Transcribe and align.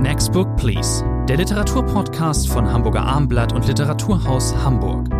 Next 0.00 0.32
Book 0.32 0.56
Please, 0.56 1.04
der 1.28 1.36
Literaturpodcast 1.36 2.48
von 2.48 2.66
Hamburger 2.72 3.02
Armblatt 3.02 3.52
und 3.52 3.66
Literaturhaus 3.66 4.56
Hamburg. 4.56 5.10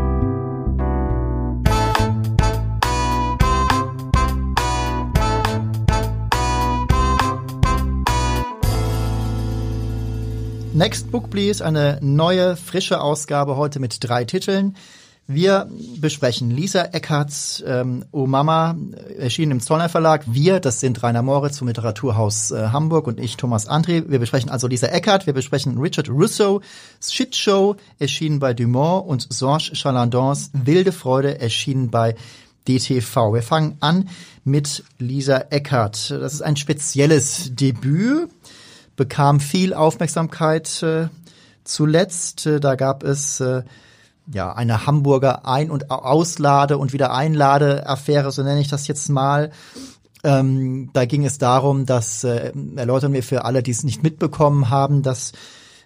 Next 10.72 11.12
Book 11.12 11.28
Please, 11.28 11.62
eine 11.62 11.98
neue, 12.00 12.56
frische 12.56 13.02
Ausgabe 13.02 13.56
heute 13.56 13.80
mit 13.80 13.98
drei 14.00 14.24
Titeln. 14.24 14.76
Wir 15.26 15.68
besprechen 15.98 16.50
Lisa 16.50 16.82
Eckarts 16.82 17.62
ähm, 17.64 18.04
O 18.10 18.26
Mama, 18.26 18.76
erschienen 19.16 19.52
im 19.52 19.60
Zollner 19.60 19.88
Verlag. 19.88 20.24
Wir, 20.26 20.58
das 20.58 20.80
sind 20.80 21.00
Rainer 21.02 21.22
Moritz 21.22 21.58
vom 21.58 21.68
Literaturhaus 21.68 22.50
äh, 22.50 22.68
Hamburg 22.72 23.06
und 23.06 23.20
ich, 23.20 23.36
Thomas 23.36 23.68
André. 23.68 24.04
Wir 24.08 24.18
besprechen 24.18 24.50
also 24.50 24.66
Lisa 24.66 24.88
Eckart, 24.88 25.26
wir 25.26 25.32
besprechen 25.32 25.78
Richard 25.78 26.08
Russo, 26.08 26.62
Shit 27.00 27.36
Show, 27.36 27.76
erschienen 28.00 28.40
bei 28.40 28.54
Dumont 28.54 29.06
und 29.06 29.32
Sorge 29.32 29.76
Chalandons 29.76 30.50
Wilde 30.52 30.90
Freude, 30.90 31.40
erschienen 31.40 31.90
bei 31.90 32.16
DTV. 32.66 33.32
Wir 33.32 33.42
fangen 33.42 33.76
an 33.80 34.08
mit 34.44 34.84
Lisa 34.98 35.38
Eckart. 35.50 36.10
Das 36.10 36.34
ist 36.34 36.42
ein 36.42 36.56
spezielles 36.56 37.54
Debüt, 37.54 38.28
bekam 38.96 39.40
viel 39.40 39.74
Aufmerksamkeit 39.74 40.82
äh, 40.82 41.08
zuletzt. 41.64 42.46
Äh, 42.46 42.60
da 42.60 42.74
gab 42.74 43.02
es 43.02 43.40
äh, 43.40 43.62
ja, 44.32 44.52
eine 44.52 44.86
Hamburger 44.86 45.46
Ein- 45.46 45.70
und 45.70 45.90
Auslade- 45.90 46.78
und 46.78 46.92
wieder 46.92 47.12
Einlade-Affäre, 47.12 48.30
so 48.30 48.42
nenne 48.42 48.60
ich 48.60 48.68
das 48.68 48.86
jetzt 48.86 49.08
mal. 49.08 49.50
Ähm, 50.22 50.90
da 50.92 51.04
ging 51.06 51.24
es 51.24 51.38
darum, 51.38 51.86
dass, 51.86 52.24
äh, 52.24 52.52
erläutern 52.76 53.12
wir 53.12 53.22
für 53.22 53.44
alle, 53.44 53.62
die 53.62 53.70
es 53.70 53.84
nicht 53.84 54.02
mitbekommen 54.02 54.68
haben, 54.70 55.02
dass 55.02 55.32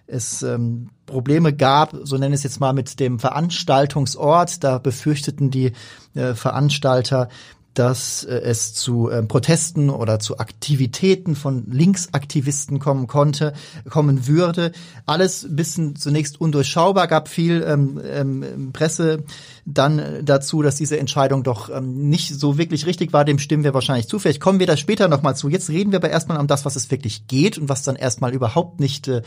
es 0.07 0.43
ähm, 0.43 0.89
Probleme 1.05 1.53
gab, 1.53 1.95
so 2.03 2.17
nenne 2.17 2.35
ich 2.35 2.39
es 2.39 2.43
jetzt 2.43 2.59
mal, 2.59 2.73
mit 2.73 2.99
dem 2.99 3.19
Veranstaltungsort. 3.19 4.63
Da 4.63 4.77
befürchteten 4.77 5.49
die 5.49 5.71
äh, 6.13 6.35
Veranstalter, 6.35 7.29
dass 7.75 8.23
äh, 8.23 8.37
es 8.37 8.73
zu 8.73 9.09
äh, 9.09 9.21
Protesten 9.21 9.89
oder 9.89 10.19
zu 10.19 10.39
Aktivitäten 10.39 11.35
von 11.35 11.65
Linksaktivisten 11.69 12.79
kommen 12.79 13.07
konnte, 13.07 13.53
kommen 13.89 14.27
würde. 14.27 14.71
Alles 15.05 15.45
bisschen 15.49 15.95
zunächst 15.95 16.39
undurchschaubar, 16.39 17.07
gab 17.07 17.27
viel 17.27 17.63
ähm, 17.67 18.01
ähm, 18.03 18.71
Presse 18.73 19.23
dann 19.65 20.01
dazu, 20.23 20.61
dass 20.61 20.75
diese 20.75 20.97
Entscheidung 20.97 21.43
doch 21.43 21.69
ähm, 21.69 22.09
nicht 22.09 22.39
so 22.39 22.57
wirklich 22.57 22.85
richtig 22.85 23.13
war. 23.13 23.25
Dem 23.25 23.39
stimmen 23.39 23.63
wir 23.63 23.73
wahrscheinlich 23.73 24.07
zu. 24.07 24.19
Vielleicht 24.19 24.39
kommen 24.39 24.59
wir 24.59 24.67
da 24.67 24.77
später 24.77 25.07
nochmal 25.07 25.35
zu. 25.35 25.49
Jetzt 25.49 25.69
reden 25.69 25.91
wir 25.91 25.97
aber 25.97 26.09
erstmal 26.09 26.39
um 26.39 26.47
das, 26.47 26.65
was 26.65 26.75
es 26.75 26.91
wirklich 26.91 27.27
geht 27.27 27.57
und 27.57 27.67
was 27.67 27.83
dann 27.83 27.95
erstmal 27.95 28.33
überhaupt 28.33 28.79
nicht, 28.79 29.07
äh, 29.07 29.21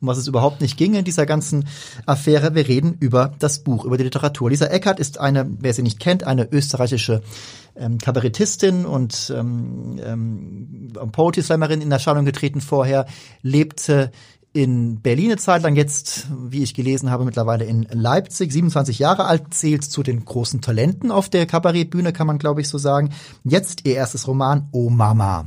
um 0.00 0.08
was 0.08 0.18
es 0.18 0.26
überhaupt 0.26 0.60
nicht 0.60 0.76
ging 0.76 0.94
in 0.94 1.04
dieser 1.04 1.26
ganzen 1.26 1.68
Affäre. 2.04 2.54
Wir 2.54 2.66
reden 2.66 2.96
über 2.98 3.34
das 3.38 3.60
Buch, 3.60 3.84
über 3.84 3.96
die 3.96 4.04
Literatur. 4.04 4.50
Lisa 4.50 4.66
Eckert 4.66 4.98
ist 4.98 5.20
eine, 5.20 5.46
wer 5.60 5.72
sie 5.72 5.82
nicht 5.82 6.00
kennt, 6.00 6.24
eine 6.24 6.50
österreichische 6.50 7.22
ähm, 7.76 7.98
Kabarettistin 7.98 8.86
und 8.86 9.32
ähm, 9.36 10.00
ähm, 10.04 10.92
Poetry 11.12 11.42
Slammerin 11.42 11.80
in 11.80 11.90
Erscheinung 11.90 12.24
getreten 12.24 12.60
vorher, 12.60 13.06
lebte 13.42 14.10
in 14.52 15.00
Berlin 15.00 15.30
eine 15.30 15.38
Zeit 15.38 15.62
lang, 15.62 15.76
jetzt, 15.76 16.26
wie 16.30 16.62
ich 16.62 16.74
gelesen 16.74 17.10
habe, 17.10 17.24
mittlerweile 17.24 17.64
in 17.64 17.86
Leipzig, 17.90 18.52
27 18.52 18.98
Jahre 18.98 19.24
alt, 19.24 19.54
zählt 19.54 19.84
zu 19.84 20.02
den 20.02 20.24
großen 20.24 20.60
Talenten 20.60 21.10
auf 21.10 21.30
der 21.30 21.46
Kabarettbühne, 21.46 22.12
kann 22.12 22.26
man 22.26 22.38
glaube 22.38 22.60
ich 22.60 22.68
so 22.68 22.78
sagen. 22.78 23.10
Jetzt 23.44 23.86
ihr 23.86 23.94
erstes 23.94 24.28
Roman, 24.28 24.68
O 24.72 24.90
Mama. 24.90 25.46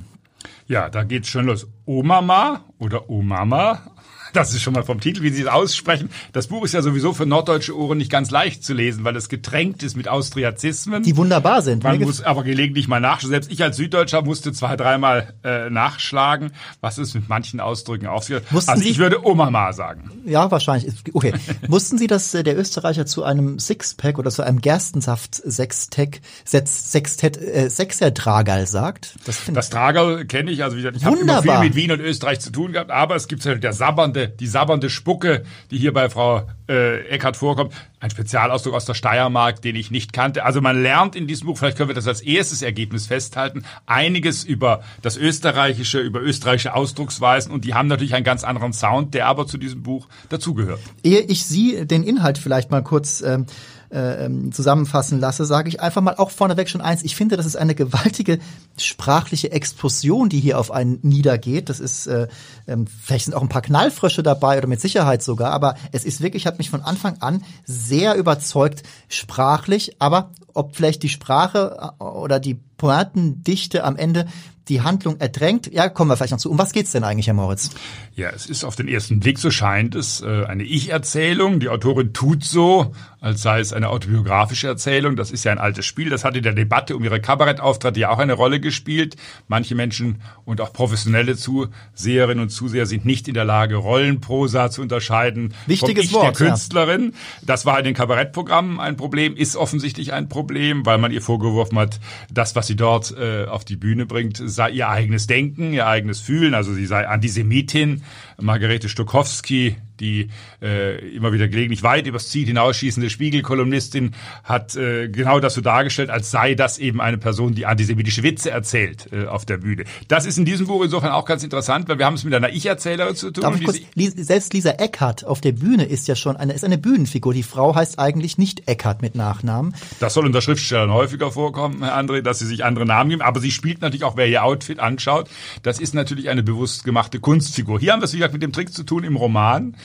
Ja, 0.67 0.89
da 0.89 1.03
geht's 1.03 1.27
schon 1.27 1.45
los. 1.45 1.67
O 1.85 2.01
Mama 2.01 2.65
oder 2.79 3.09
O 3.09 3.21
Mama 3.21 3.91
das 4.35 4.53
ist 4.53 4.61
schon 4.61 4.73
mal 4.73 4.83
vom 4.83 4.99
Titel, 4.99 5.21
wie 5.21 5.29
Sie 5.29 5.43
es 5.43 5.47
aussprechen. 5.47 6.09
Das 6.33 6.47
Buch 6.47 6.63
ist 6.65 6.73
ja 6.73 6.81
sowieso 6.81 7.13
für 7.13 7.25
norddeutsche 7.25 7.77
Ohren 7.77 7.97
nicht 7.97 8.11
ganz 8.11 8.31
leicht 8.31 8.63
zu 8.63 8.73
lesen, 8.73 9.03
weil 9.03 9.15
es 9.15 9.29
getränkt 9.29 9.83
ist 9.83 9.95
mit 9.95 10.07
Austriazismen. 10.07 11.03
Die 11.03 11.17
wunderbar 11.17 11.61
sind. 11.61 11.83
Man 11.83 11.99
muss 12.01 12.21
aber 12.21 12.43
gelegentlich 12.43 12.87
mal 12.87 12.99
nachschauen. 12.99 13.31
Selbst 13.31 13.51
ich 13.51 13.63
als 13.63 13.77
Süddeutscher 13.77 14.21
musste 14.21 14.53
zwei, 14.53 14.75
dreimal 14.75 15.33
äh, 15.43 15.69
nachschlagen, 15.69 16.51
was 16.81 16.97
es 16.97 17.13
mit 17.13 17.29
manchen 17.29 17.59
Ausdrücken 17.59 18.07
aufgeht. 18.07 18.43
Also 18.51 18.75
Sie, 18.75 18.89
ich 18.89 18.97
würde 18.97 19.25
Oma 19.25 19.45
sagen. 19.73 20.11
Ja, 20.25 20.51
wahrscheinlich. 20.51 20.93
Okay. 21.13 21.33
Wussten 21.67 21.97
Sie, 21.97 22.07
dass 22.07 22.33
äh, 22.33 22.43
der 22.43 22.57
Österreicher 22.57 23.05
zu 23.05 23.23
einem 23.23 23.59
Sixpack 23.59 24.19
oder 24.19 24.31
zu 24.31 24.43
einem 24.43 24.61
Gerstensaft-Sextett 24.61 26.21
Sextett, 26.45 27.37
äh, 27.37 27.69
Sechser-Tragal 27.69 28.67
sagt? 28.67 29.15
Das, 29.25 29.41
das 29.51 29.69
Tragal 29.69 30.25
kenne 30.25 30.51
ich. 30.51 30.63
Also 30.63 30.77
wie 30.77 30.81
gesagt, 30.81 30.97
ich 30.97 31.05
habe 31.05 31.17
immer 31.17 31.41
viel 31.41 31.59
mit 31.59 31.75
Wien 31.75 31.91
und 31.91 31.99
Österreich 31.99 32.39
zu 32.39 32.51
tun 32.51 32.71
gehabt, 32.71 32.91
aber 32.91 33.15
es 33.15 33.27
gibt 33.27 33.45
halt 33.45 33.63
der 33.63 33.73
sabbernde 33.73 34.24
die 34.27 34.47
sabbernde 34.47 34.89
Spucke, 34.89 35.43
die 35.71 35.77
hier 35.77 35.93
bei 35.93 36.09
Frau 36.09 36.47
äh, 36.67 37.07
Eckert 37.07 37.37
vorkommt. 37.37 37.73
Ein 37.99 38.09
Spezialausdruck 38.09 38.73
aus 38.73 38.85
der 38.85 38.93
Steiermark, 38.93 39.61
den 39.61 39.75
ich 39.75 39.91
nicht 39.91 40.13
kannte. 40.13 40.45
Also 40.45 40.61
man 40.61 40.81
lernt 40.81 41.15
in 41.15 41.27
diesem 41.27 41.47
Buch, 41.47 41.57
vielleicht 41.57 41.77
können 41.77 41.89
wir 41.89 41.95
das 41.95 42.07
als 42.07 42.21
erstes 42.21 42.61
Ergebnis 42.61 43.07
festhalten, 43.07 43.63
einiges 43.85 44.43
über 44.43 44.83
das 45.01 45.17
Österreichische, 45.17 45.99
über 45.99 46.21
österreichische 46.21 46.73
Ausdrucksweisen 46.73 47.51
und 47.51 47.65
die 47.65 47.73
haben 47.73 47.87
natürlich 47.87 48.15
einen 48.15 48.25
ganz 48.25 48.43
anderen 48.43 48.73
Sound, 48.73 49.13
der 49.13 49.27
aber 49.27 49.47
zu 49.47 49.57
diesem 49.57 49.83
Buch 49.83 50.07
dazugehört. 50.29 50.79
Ehe 51.03 51.21
ich 51.21 51.45
Sie 51.45 51.85
den 51.85 52.03
Inhalt 52.03 52.37
vielleicht 52.37 52.71
mal 52.71 52.83
kurz 52.83 53.21
ähm, 53.21 53.45
äh, 53.91 54.25
ähm, 54.25 54.51
zusammenfassen 54.51 55.19
lasse, 55.19 55.45
sage 55.45 55.69
ich 55.69 55.81
einfach 55.81 56.01
mal 56.01 56.15
auch 56.15 56.31
vorneweg 56.31 56.69
schon 56.69 56.81
eins. 56.81 57.03
Ich 57.03 57.15
finde, 57.15 57.37
das 57.37 57.45
ist 57.45 57.55
eine 57.55 57.75
gewaltige 57.75 58.39
sprachliche 58.77 59.51
Explosion, 59.51 60.29
die 60.29 60.39
hier 60.39 60.59
auf 60.59 60.71
einen 60.71 60.99
niedergeht. 61.01 61.69
Das 61.69 61.79
ist, 61.79 62.07
äh, 62.07 62.27
äh, 62.65 62.77
vielleicht 63.01 63.25
sind 63.25 63.33
auch 63.33 63.41
ein 63.41 63.49
paar 63.49 63.61
Knallfrösche 63.61 64.23
dabei 64.23 64.57
oder 64.57 64.67
mit 64.67 64.81
Sicherheit 64.81 65.23
sogar, 65.23 65.51
aber 65.51 65.75
es 65.91 66.05
ist 66.05 66.21
wirklich, 66.21 66.45
hat 66.45 66.57
mich 66.57 66.69
von 66.69 66.81
Anfang 66.81 67.17
an 67.19 67.43
sehr 67.65 68.15
überzeugt, 68.15 68.83
sprachlich, 69.07 69.95
aber 69.99 70.31
ob 70.53 70.75
vielleicht 70.75 71.03
die 71.03 71.09
Sprache 71.09 71.93
äh, 71.99 72.03
oder 72.03 72.39
die 72.39 72.55
Pointendichte 72.77 73.83
am 73.83 73.95
Ende 73.95 74.25
die 74.67 74.81
Handlung 74.81 75.19
erdrängt. 75.19 75.71
Ja, 75.71 75.89
kommen 75.89 76.09
wir 76.09 76.17
vielleicht 76.17 76.31
noch 76.31 76.39
zu. 76.39 76.49
Um 76.49 76.57
was 76.57 76.73
geht's 76.73 76.91
denn 76.91 77.03
eigentlich, 77.03 77.27
Herr 77.27 77.33
Moritz? 77.33 77.69
Ja, 78.15 78.29
es 78.29 78.45
ist 78.45 78.63
auf 78.63 78.75
den 78.75 78.87
ersten 78.87 79.19
Blick, 79.19 79.37
so 79.39 79.51
scheint 79.51 79.95
es, 79.95 80.21
äh, 80.21 80.45
eine 80.45 80.63
Ich-Erzählung. 80.63 81.59
Die 81.59 81.69
Autorin 81.69 82.13
tut 82.13 82.43
so, 82.43 82.93
als 83.19 83.41
sei 83.41 83.59
es 83.59 83.73
eine 83.73 83.89
autobiografische 83.89 84.67
Erzählung. 84.67 85.15
Das 85.15 85.31
ist 85.31 85.43
ja 85.43 85.51
ein 85.51 85.57
altes 85.57 85.85
Spiel. 85.85 86.09
Das 86.09 86.23
hat 86.23 86.35
in 86.35 86.43
der 86.43 86.53
Debatte 86.53 86.95
um 86.95 87.03
ihre 87.03 87.19
Kabarettauftritte 87.19 87.99
ja 87.99 88.09
auch 88.09 88.19
eine 88.19 88.33
Rolle 88.33 88.59
gespielt. 88.59 89.15
Manche 89.47 89.75
Menschen 89.75 90.21
und 90.45 90.61
auch 90.61 90.71
professionelle 90.73 91.35
Zuseherinnen 91.35 92.41
und 92.41 92.49
Zuseher 92.49 92.85
sind 92.85 93.05
nicht 93.05 93.27
in 93.27 93.33
der 93.33 93.45
Lage, 93.45 93.75
Rollenprosa 93.75 94.69
zu 94.69 94.81
unterscheiden 94.81 95.53
Wichtiges 95.65 96.05
vom 96.05 96.05
ich 96.05 96.13
Wort, 96.13 96.39
der 96.39 96.47
Künstlerin. 96.47 97.11
Ja. 97.13 97.45
Das 97.45 97.65
war 97.65 97.77
in 97.79 97.85
den 97.85 97.93
Kabarettprogrammen 97.93 98.79
ein 98.79 98.95
Problem, 98.95 99.35
ist 99.35 99.55
offensichtlich 99.55 100.13
ein 100.13 100.29
Problem, 100.29 100.85
weil 100.85 100.97
man 100.97 101.11
ihr 101.11 101.21
vorgeworfen 101.21 101.77
hat, 101.79 101.99
das, 102.31 102.55
was 102.55 102.67
sie 102.67 102.75
dort 102.75 103.15
äh, 103.17 103.45
auf 103.45 103.65
die 103.65 103.75
Bühne 103.75 104.05
bringt, 104.05 104.37
ihr 104.69 104.89
eigenes 104.89 105.27
Denken, 105.27 105.73
ihr 105.73 105.87
eigenes 105.87 106.19
Fühlen, 106.19 106.53
also 106.53 106.73
sie 106.73 106.85
sei 106.85 107.07
Antisemitin. 107.07 108.03
Margarete 108.39 108.89
Stokowski, 108.89 109.77
die 109.99 110.29
äh, 110.61 111.15
immer 111.15 111.33
wieder 111.33 111.47
gelegentlich 111.47 111.83
weit 111.83 112.07
übers 112.07 112.29
Ziel 112.29 112.45
hinausschießende 112.45 113.09
Spiegelkolumnistin, 113.09 114.11
hat 114.43 114.75
äh, 114.75 115.09
genau 115.09 115.39
das 115.39 115.53
so 115.53 115.61
dargestellt, 115.61 116.09
als 116.09 116.31
sei 116.31 116.55
das 116.55 116.77
eben 116.77 117.01
eine 117.01 117.17
Person, 117.17 117.55
die 117.55 117.65
antisemitische 117.65 118.23
Witze 118.23 118.51
erzählt 118.51 119.09
äh, 119.11 119.25
auf 119.25 119.45
der 119.45 119.57
Bühne. 119.57 119.85
Das 120.07 120.25
ist 120.25 120.37
in 120.37 120.45
diesem 120.45 120.67
Buch 120.67 120.83
insofern 120.83 121.11
auch 121.11 121.25
ganz 121.25 121.43
interessant, 121.43 121.87
weil 121.87 121.97
wir 121.97 122.05
haben 122.05 122.15
es 122.15 122.23
mit 122.23 122.33
einer 122.33 122.49
Ich-Erzählerin 122.49 123.15
zu 123.15 123.31
tun. 123.31 123.41
Darf 123.41 123.59
ich 123.59 123.65
kurz, 123.65 123.79
selbst 123.95 124.53
Lisa 124.53 124.71
Eckhardt 124.71 125.25
auf 125.25 125.41
der 125.41 125.51
Bühne 125.51 125.85
ist 125.85 126.07
ja 126.07 126.15
schon 126.15 126.37
eine, 126.37 126.53
ist 126.53 126.63
eine 126.63 126.77
Bühnenfigur. 126.77 127.33
Die 127.33 127.43
Frau 127.43 127.75
heißt 127.75 127.99
eigentlich 127.99 128.37
nicht 128.37 128.67
Eckhardt 128.67 129.01
mit 129.01 129.15
Nachnamen. 129.15 129.75
Das 129.99 130.13
soll 130.13 130.25
unter 130.25 130.41
Schriftstellern 130.41 130.91
häufiger 130.91 131.31
vorkommen, 131.31 131.83
Herr 131.83 131.97
André, 131.97 132.21
dass 132.21 132.39
sie 132.39 132.45
sich 132.45 132.63
andere 132.63 132.85
Namen 132.85 133.09
geben. 133.09 133.21
Aber 133.21 133.39
sie 133.39 133.51
spielt 133.51 133.81
natürlich 133.81 134.03
auch, 134.03 134.17
wer 134.17 134.27
ihr 134.27 134.43
Outfit 134.43 134.79
anschaut, 134.79 135.29
das 135.63 135.79
ist 135.79 135.93
natürlich 135.93 136.29
eine 136.29 136.43
bewusst 136.43 136.83
gemachte 136.83 137.19
Kunstfigur. 137.19 137.79
Hier 137.79 137.93
haben 137.93 138.01
wir 138.01 138.05
es, 138.05 138.13
wie 138.13 138.17
gesagt, 138.17 138.33
mit 138.33 138.43
dem 138.43 138.51
Trick 138.51 138.73
zu 138.73 138.83
tun 138.83 139.03
im 139.03 139.15
Roman. 139.15 139.75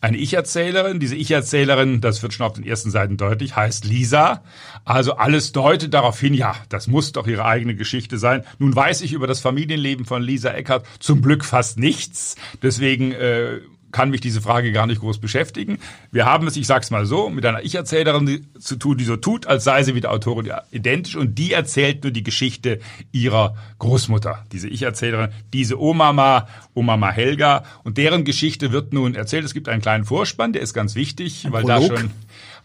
Eine 0.00 0.18
Ich-Erzählerin, 0.18 1.00
diese 1.00 1.16
Ich-Erzählerin, 1.16 2.00
das 2.00 2.22
wird 2.22 2.34
schon 2.34 2.46
auf 2.46 2.52
den 2.52 2.64
ersten 2.64 2.90
Seiten 2.90 3.16
deutlich, 3.16 3.56
heißt 3.56 3.86
Lisa. 3.86 4.42
Also 4.84 5.14
alles 5.14 5.52
deutet 5.52 5.94
darauf 5.94 6.20
hin, 6.20 6.34
ja, 6.34 6.54
das 6.68 6.86
muss 6.86 7.12
doch 7.12 7.26
ihre 7.26 7.46
eigene 7.46 7.74
Geschichte 7.74 8.18
sein. 8.18 8.44
Nun 8.58 8.76
weiß 8.76 9.00
ich 9.00 9.14
über 9.14 9.26
das 9.26 9.40
Familienleben 9.40 10.04
von 10.04 10.22
Lisa 10.22 10.50
Eckert 10.50 10.86
zum 11.00 11.22
Glück 11.22 11.44
fast 11.44 11.78
nichts. 11.78 12.36
Deswegen 12.62 13.12
äh, 13.12 13.60
kann 13.96 14.10
mich 14.10 14.20
diese 14.20 14.42
Frage 14.42 14.72
gar 14.72 14.86
nicht 14.86 15.00
groß 15.00 15.20
beschäftigen. 15.20 15.78
Wir 16.12 16.26
haben 16.26 16.46
es, 16.46 16.58
ich 16.58 16.66
sag's 16.66 16.90
mal 16.90 17.06
so, 17.06 17.30
mit 17.30 17.46
einer 17.46 17.62
Ich-Erzählerin 17.62 18.46
zu 18.58 18.76
tun, 18.76 18.98
die 18.98 19.04
so 19.04 19.16
tut, 19.16 19.46
als 19.46 19.64
sei 19.64 19.84
sie 19.84 19.94
wie 19.94 20.02
der 20.02 20.12
Autorin 20.12 20.52
identisch 20.70 21.16
und 21.16 21.38
die 21.38 21.54
erzählt 21.54 22.02
nur 22.02 22.12
die 22.12 22.22
Geschichte 22.22 22.80
ihrer 23.10 23.56
Großmutter. 23.78 24.44
Diese 24.52 24.68
Ich-Erzählerin, 24.68 25.30
diese 25.54 25.80
Omama, 25.80 26.46
Omama 26.74 27.10
Helga 27.10 27.64
und 27.84 27.96
deren 27.96 28.26
Geschichte 28.26 28.70
wird 28.70 28.92
nun 28.92 29.14
erzählt. 29.14 29.46
Es 29.46 29.54
gibt 29.54 29.66
einen 29.66 29.80
kleinen 29.80 30.04
Vorspann, 30.04 30.52
der 30.52 30.60
ist 30.60 30.74
ganz 30.74 30.94
wichtig, 30.94 31.46
Ein 31.46 31.52
weil 31.52 31.62
Prolog. 31.62 31.88
da 31.88 31.96
schon 31.96 32.10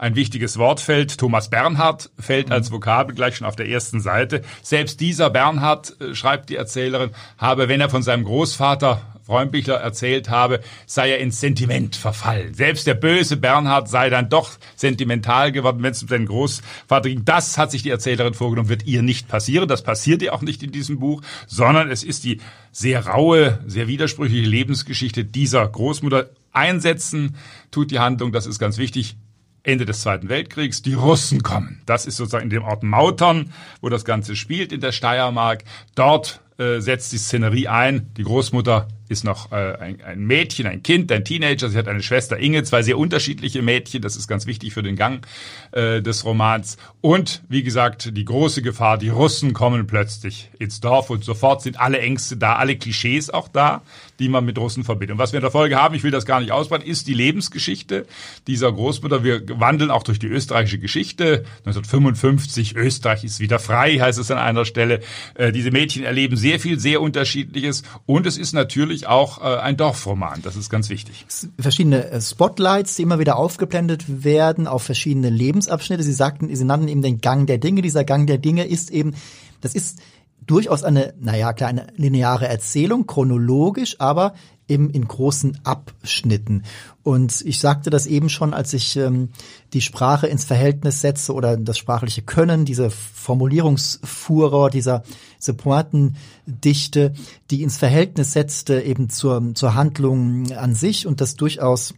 ein 0.02 0.16
wichtiges 0.16 0.58
Wort 0.58 0.82
fällt. 0.82 1.18
Thomas 1.18 1.50
Bernhard 1.50 2.10
fällt 2.20 2.48
mhm. 2.48 2.54
als 2.54 2.72
Vokabel 2.72 3.16
gleich 3.16 3.38
schon 3.38 3.48
auf 3.48 3.56
der 3.56 3.70
ersten 3.70 4.02
Seite. 4.02 4.42
Selbst 4.64 5.00
dieser 5.00 5.30
Bernhard, 5.30 5.96
äh, 6.02 6.14
schreibt 6.14 6.50
die 6.50 6.56
Erzählerin, 6.58 7.12
habe, 7.38 7.70
wenn 7.70 7.80
er 7.80 7.90
von 7.90 8.04
seinem 8.04 8.26
Großvater 8.26 9.11
Freundbichler 9.32 9.76
erzählt 9.76 10.30
habe, 10.30 10.60
sei 10.86 11.12
er 11.12 11.20
ins 11.20 11.40
Sentiment 11.40 11.96
verfallen. 11.96 12.54
Selbst 12.54 12.86
der 12.86 12.96
böse 12.96 13.38
Bernhard 13.38 13.88
sei 13.88 14.10
dann 14.10 14.28
doch 14.28 14.52
sentimental 14.76 15.54
geworden, 15.54 15.82
wenn 15.84 15.94
es 15.94 16.02
um 16.02 16.10
seinen 16.10 16.26
Großvater 16.26 17.08
ging. 17.08 17.24
Das 17.24 17.58
hat 17.58 17.72
sich 17.72 17.82
die 17.82 17.92
Erzählerin 17.92 18.34
vorgenommen, 18.34 18.68
wird 18.68 18.86
ihr 18.86 19.04
nicht 19.04 19.30
passieren. 19.30 19.70
Das 19.70 19.84
passiert 19.84 20.22
ihr 20.22 20.34
auch 20.34 20.42
nicht 20.42 20.64
in 20.64 20.74
diesem 20.74 21.00
Buch, 21.00 21.22
sondern 21.48 21.90
es 21.90 22.04
ist 22.04 22.26
die 22.26 22.42
sehr 22.74 23.08
raue, 23.08 23.60
sehr 23.66 23.88
widersprüchliche 23.88 24.46
Lebensgeschichte 24.46 25.24
dieser 25.24 25.66
Großmutter. 25.66 26.30
Einsetzen 26.52 27.38
tut 27.72 27.92
die 27.92 28.00
Handlung, 28.00 28.34
das 28.34 28.46
ist 28.46 28.60
ganz 28.60 28.78
wichtig. 28.78 29.16
Ende 29.64 29.86
des 29.86 30.02
Zweiten 30.02 30.28
Weltkriegs, 30.28 30.82
die 30.82 30.96
Russen 30.96 31.44
kommen. 31.44 31.82
Das 31.86 32.06
ist 32.06 32.18
sozusagen 32.18 32.46
in 32.46 32.50
dem 32.50 32.64
Ort 32.64 32.84
Mautern, 32.84 33.54
wo 33.80 33.90
das 33.90 34.06
Ganze 34.06 34.36
spielt 34.36 34.74
in 34.74 34.82
der 34.82 34.92
Steiermark. 34.92 35.64
Dort 35.94 36.42
äh, 36.58 36.80
setzt 36.80 37.12
die 37.12 37.18
Szenerie 37.18 37.68
ein. 37.68 38.12
Die 38.18 38.24
Großmutter 38.24 38.88
ist 39.12 39.24
noch 39.26 39.52
äh, 39.52 39.76
ein, 39.80 40.02
ein 40.02 40.20
Mädchen, 40.26 40.66
ein 40.66 40.82
Kind, 40.82 41.12
ein 41.12 41.26
Teenager. 41.26 41.70
Sie 41.70 41.78
hat 41.78 41.88
eine 41.88 42.02
Schwester 42.02 42.40
Inge, 42.40 42.64
zwei 42.64 42.82
sehr 42.82 42.98
unterschiedliche 42.98 43.62
Mädchen. 43.62 44.02
Das 44.02 44.16
ist 44.16 44.28
ganz 44.28 44.48
wichtig 44.48 44.74
für 44.74 44.82
den 44.82 44.96
Gang 44.96 45.28
äh, 45.74 46.02
des 46.02 46.24
Romans. 46.26 46.78
Und 47.02 47.44
wie 47.50 47.62
gesagt, 47.62 48.16
die 48.16 48.26
große 48.26 48.62
Gefahr, 48.62 48.98
die 48.98 49.10
Russen 49.10 49.54
kommen 49.54 49.86
plötzlich 49.86 50.50
ins 50.58 50.80
Dorf 50.80 51.10
und 51.10 51.24
sofort 51.24 51.62
sind 51.62 51.80
alle 51.80 52.00
Ängste 52.00 52.38
da, 52.38 52.56
alle 52.56 52.78
Klischees 52.78 53.30
auch 53.30 53.50
da, 53.50 53.82
die 54.20 54.30
man 54.30 54.46
mit 54.46 54.58
Russen 54.58 54.84
verbindet. 54.84 55.16
Und 55.16 55.20
was 55.20 55.34
wir 55.34 55.40
in 55.40 55.44
der 55.44 55.52
Folge 55.52 55.76
haben, 55.76 55.94
ich 55.94 56.04
will 56.04 56.12
das 56.12 56.26
gar 56.26 56.40
nicht 56.40 56.52
ausbreiten, 56.52 56.88
ist 56.88 57.08
die 57.08 57.14
Lebensgeschichte 57.14 58.06
dieser 58.48 58.72
Großmutter. 58.72 59.24
Wir 59.24 59.42
wandeln 59.60 59.92
auch 59.92 60.04
durch 60.04 60.20
die 60.20 60.28
österreichische 60.28 60.80
Geschichte. 60.80 61.44
1955, 61.66 62.76
Österreich 62.76 63.24
ist 63.26 63.40
wieder 63.42 63.60
frei, 63.60 63.98
heißt 63.98 64.20
es 64.20 64.32
an 64.32 64.38
einer 64.38 64.64
Stelle. 64.64 65.02
Äh, 65.36 65.52
diese 65.52 65.72
Mädchen 65.72 66.04
erleben 66.04 66.38
sehr 66.38 66.60
viel, 66.60 66.80
sehr 66.80 67.02
Unterschiedliches. 67.02 67.84
Und 68.06 68.26
es 68.26 68.38
ist 68.38 68.54
natürlich 68.54 69.01
auch 69.08 69.42
äh, 69.42 69.58
ein 69.58 69.78
Dorfroman. 69.78 70.42
Das 70.42 70.56
ist 70.56 70.70
ganz 70.70 70.90
wichtig. 70.90 71.26
Verschiedene 71.60 72.10
äh, 72.10 72.22
Spotlights, 72.22 72.96
die 72.96 73.04
immer 73.04 73.20
wieder 73.20 73.38
aufgeblendet 73.38 74.24
werden 74.24 74.68
auf 74.68 74.84
verschiedene 74.84 75.30
Lebensabschnitte. 75.30 76.04
Sie 76.04 76.14
sagten, 76.14 76.54
Sie 76.54 76.64
nannten 76.64 76.88
eben 76.88 77.02
den 77.02 77.22
Gang 77.22 77.48
der 77.48 77.58
Dinge. 77.58 77.82
Dieser 77.82 78.04
Gang 78.04 78.28
der 78.28 78.38
Dinge 78.38 78.66
ist 78.66 78.92
eben, 78.92 79.16
das 79.62 79.76
ist 79.76 80.00
durchaus 80.46 80.84
eine, 80.84 81.14
naja, 81.20 81.54
klar, 81.54 81.70
eine 81.70 81.88
lineare 81.96 82.48
Erzählung, 82.48 83.08
chronologisch, 83.08 84.00
aber 84.00 84.34
eben 84.72 84.90
in 84.90 85.08
großen 85.08 85.60
Abschnitten. 85.64 86.64
Und 87.04 87.42
ich 87.46 87.60
sagte 87.60 87.90
das 87.90 88.08
eben 88.08 88.30
schon, 88.30 88.54
als 88.54 88.74
ich 88.74 88.96
ähm, 88.96 89.30
die 89.74 89.82
Sprache 89.82 90.28
ins 90.28 90.46
Verhältnis 90.46 91.02
setze 91.02 91.34
oder 91.34 91.58
das 91.58 91.78
sprachliche 91.78 92.22
Können, 92.22 92.66
diese 92.66 92.90
Formulierungsfuror, 92.90 94.70
dieser 94.70 95.04
diese 95.40 95.54
Pointendichte, 95.56 97.14
die 97.50 97.64
ins 97.64 97.78
Verhältnis 97.78 98.34
setzte 98.34 98.82
eben 98.82 99.10
zur, 99.10 99.54
zur 99.56 99.74
Handlung 99.74 100.52
an 100.52 100.76
sich 100.76 101.08
und 101.08 101.20
das 101.20 101.36
durchaus 101.36 101.96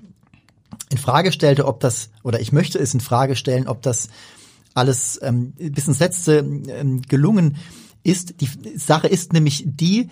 in 0.90 0.98
Frage 0.98 1.32
stellte, 1.32 1.66
ob 1.66 1.80
das, 1.80 2.10
oder 2.24 2.40
ich 2.40 2.52
möchte 2.52 2.80
es 2.80 2.94
in 2.94 3.00
Frage 3.00 3.36
stellen, 3.36 3.68
ob 3.68 3.82
das 3.82 4.10
alles 4.74 5.20
ähm, 5.22 5.54
bis 5.58 5.88
ins 5.88 6.00
Letzte 6.00 6.38
ähm, 6.40 7.02
gelungen 7.02 7.58
ist. 8.04 8.42
Die 8.42 8.50
Sache 8.78 9.08
ist 9.08 9.34
nämlich 9.34 9.64
die, 9.66 10.10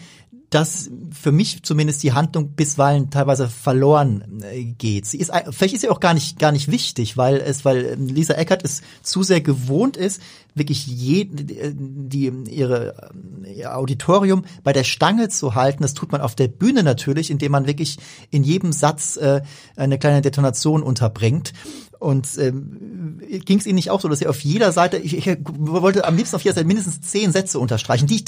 dass 0.52 0.92
für 1.12 1.32
mich 1.32 1.64
zumindest 1.64 2.04
die 2.04 2.12
Handlung 2.12 2.50
bisweilen 2.50 3.10
teilweise 3.10 3.48
verloren 3.48 4.44
äh, 4.44 4.66
geht. 4.66 5.06
Sie 5.06 5.18
ist 5.18 5.32
vielleicht 5.50 5.74
ist 5.74 5.82
sie 5.82 5.90
auch 5.90 6.02
gar 6.02 6.14
nicht 6.14 6.40
gar 6.40 6.52
nicht 6.52 6.70
wichtig, 6.70 7.16
weil 7.16 7.38
es 7.38 7.64
weil 7.64 7.86
ähm, 7.86 8.08
Lisa 8.08 8.34
Eckert 8.34 8.64
es 8.64 8.82
zu 9.02 9.24
sehr 9.24 9.40
gewohnt 9.40 9.96
ist, 9.96 10.22
wirklich 10.54 10.86
je, 10.86 11.26
die 11.32 12.28
ihre 12.50 13.12
ihr 13.56 13.78
Auditorium 13.78 14.44
bei 14.64 14.74
der 14.74 14.84
Stange 14.84 15.30
zu 15.30 15.56
halten. 15.56 15.84
Das 15.84 15.94
tut 15.94 16.12
man 16.12 16.20
auf 16.20 16.36
der 16.36 16.50
Bühne 16.50 16.84
natürlich, 16.84 17.32
indem 17.32 17.54
man 17.54 17.66
wirklich 17.66 17.98
in 18.30 18.44
jedem 18.44 18.74
Satz 18.74 19.16
äh, 19.16 19.42
eine 19.78 20.00
kleine 20.00 20.22
Detonation 20.22 20.84
unterbringt. 20.84 21.54
Und 22.02 22.36
ähm, 22.40 23.22
ging 23.46 23.60
es 23.60 23.68
Ihnen 23.68 23.76
nicht 23.76 23.92
auch 23.92 24.02
so, 24.02 24.08
dass 24.08 24.18
Sie 24.18 24.26
auf 24.26 24.40
jeder 24.40 24.72
Seite, 24.72 24.98
ich, 24.98 25.16
ich 25.16 25.38
wollte 25.46 26.04
am 26.04 26.18
liebsten 26.18 26.36
auf 26.36 26.42
jeder 26.42 26.56
Seite 26.56 26.66
mindestens 26.66 27.00
zehn 27.02 27.32
Sätze 27.32 27.60
unterstreichen, 27.60 28.08
die 28.08 28.16
ich 28.16 28.26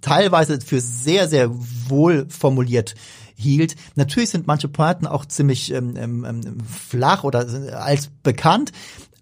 teilweise 0.00 0.60
für 0.60 0.80
sehr, 0.80 1.28
sehr 1.28 1.48
wohl 1.88 2.26
formuliert 2.28 2.96
hielt. 3.36 3.76
Natürlich 3.94 4.30
sind 4.30 4.48
manche 4.48 4.66
Pointen 4.66 5.06
auch 5.06 5.24
ziemlich 5.24 5.72
ähm, 5.72 5.94
ähm, 5.96 6.58
flach 6.66 7.22
oder 7.22 7.46
als 7.80 8.10
bekannt, 8.24 8.72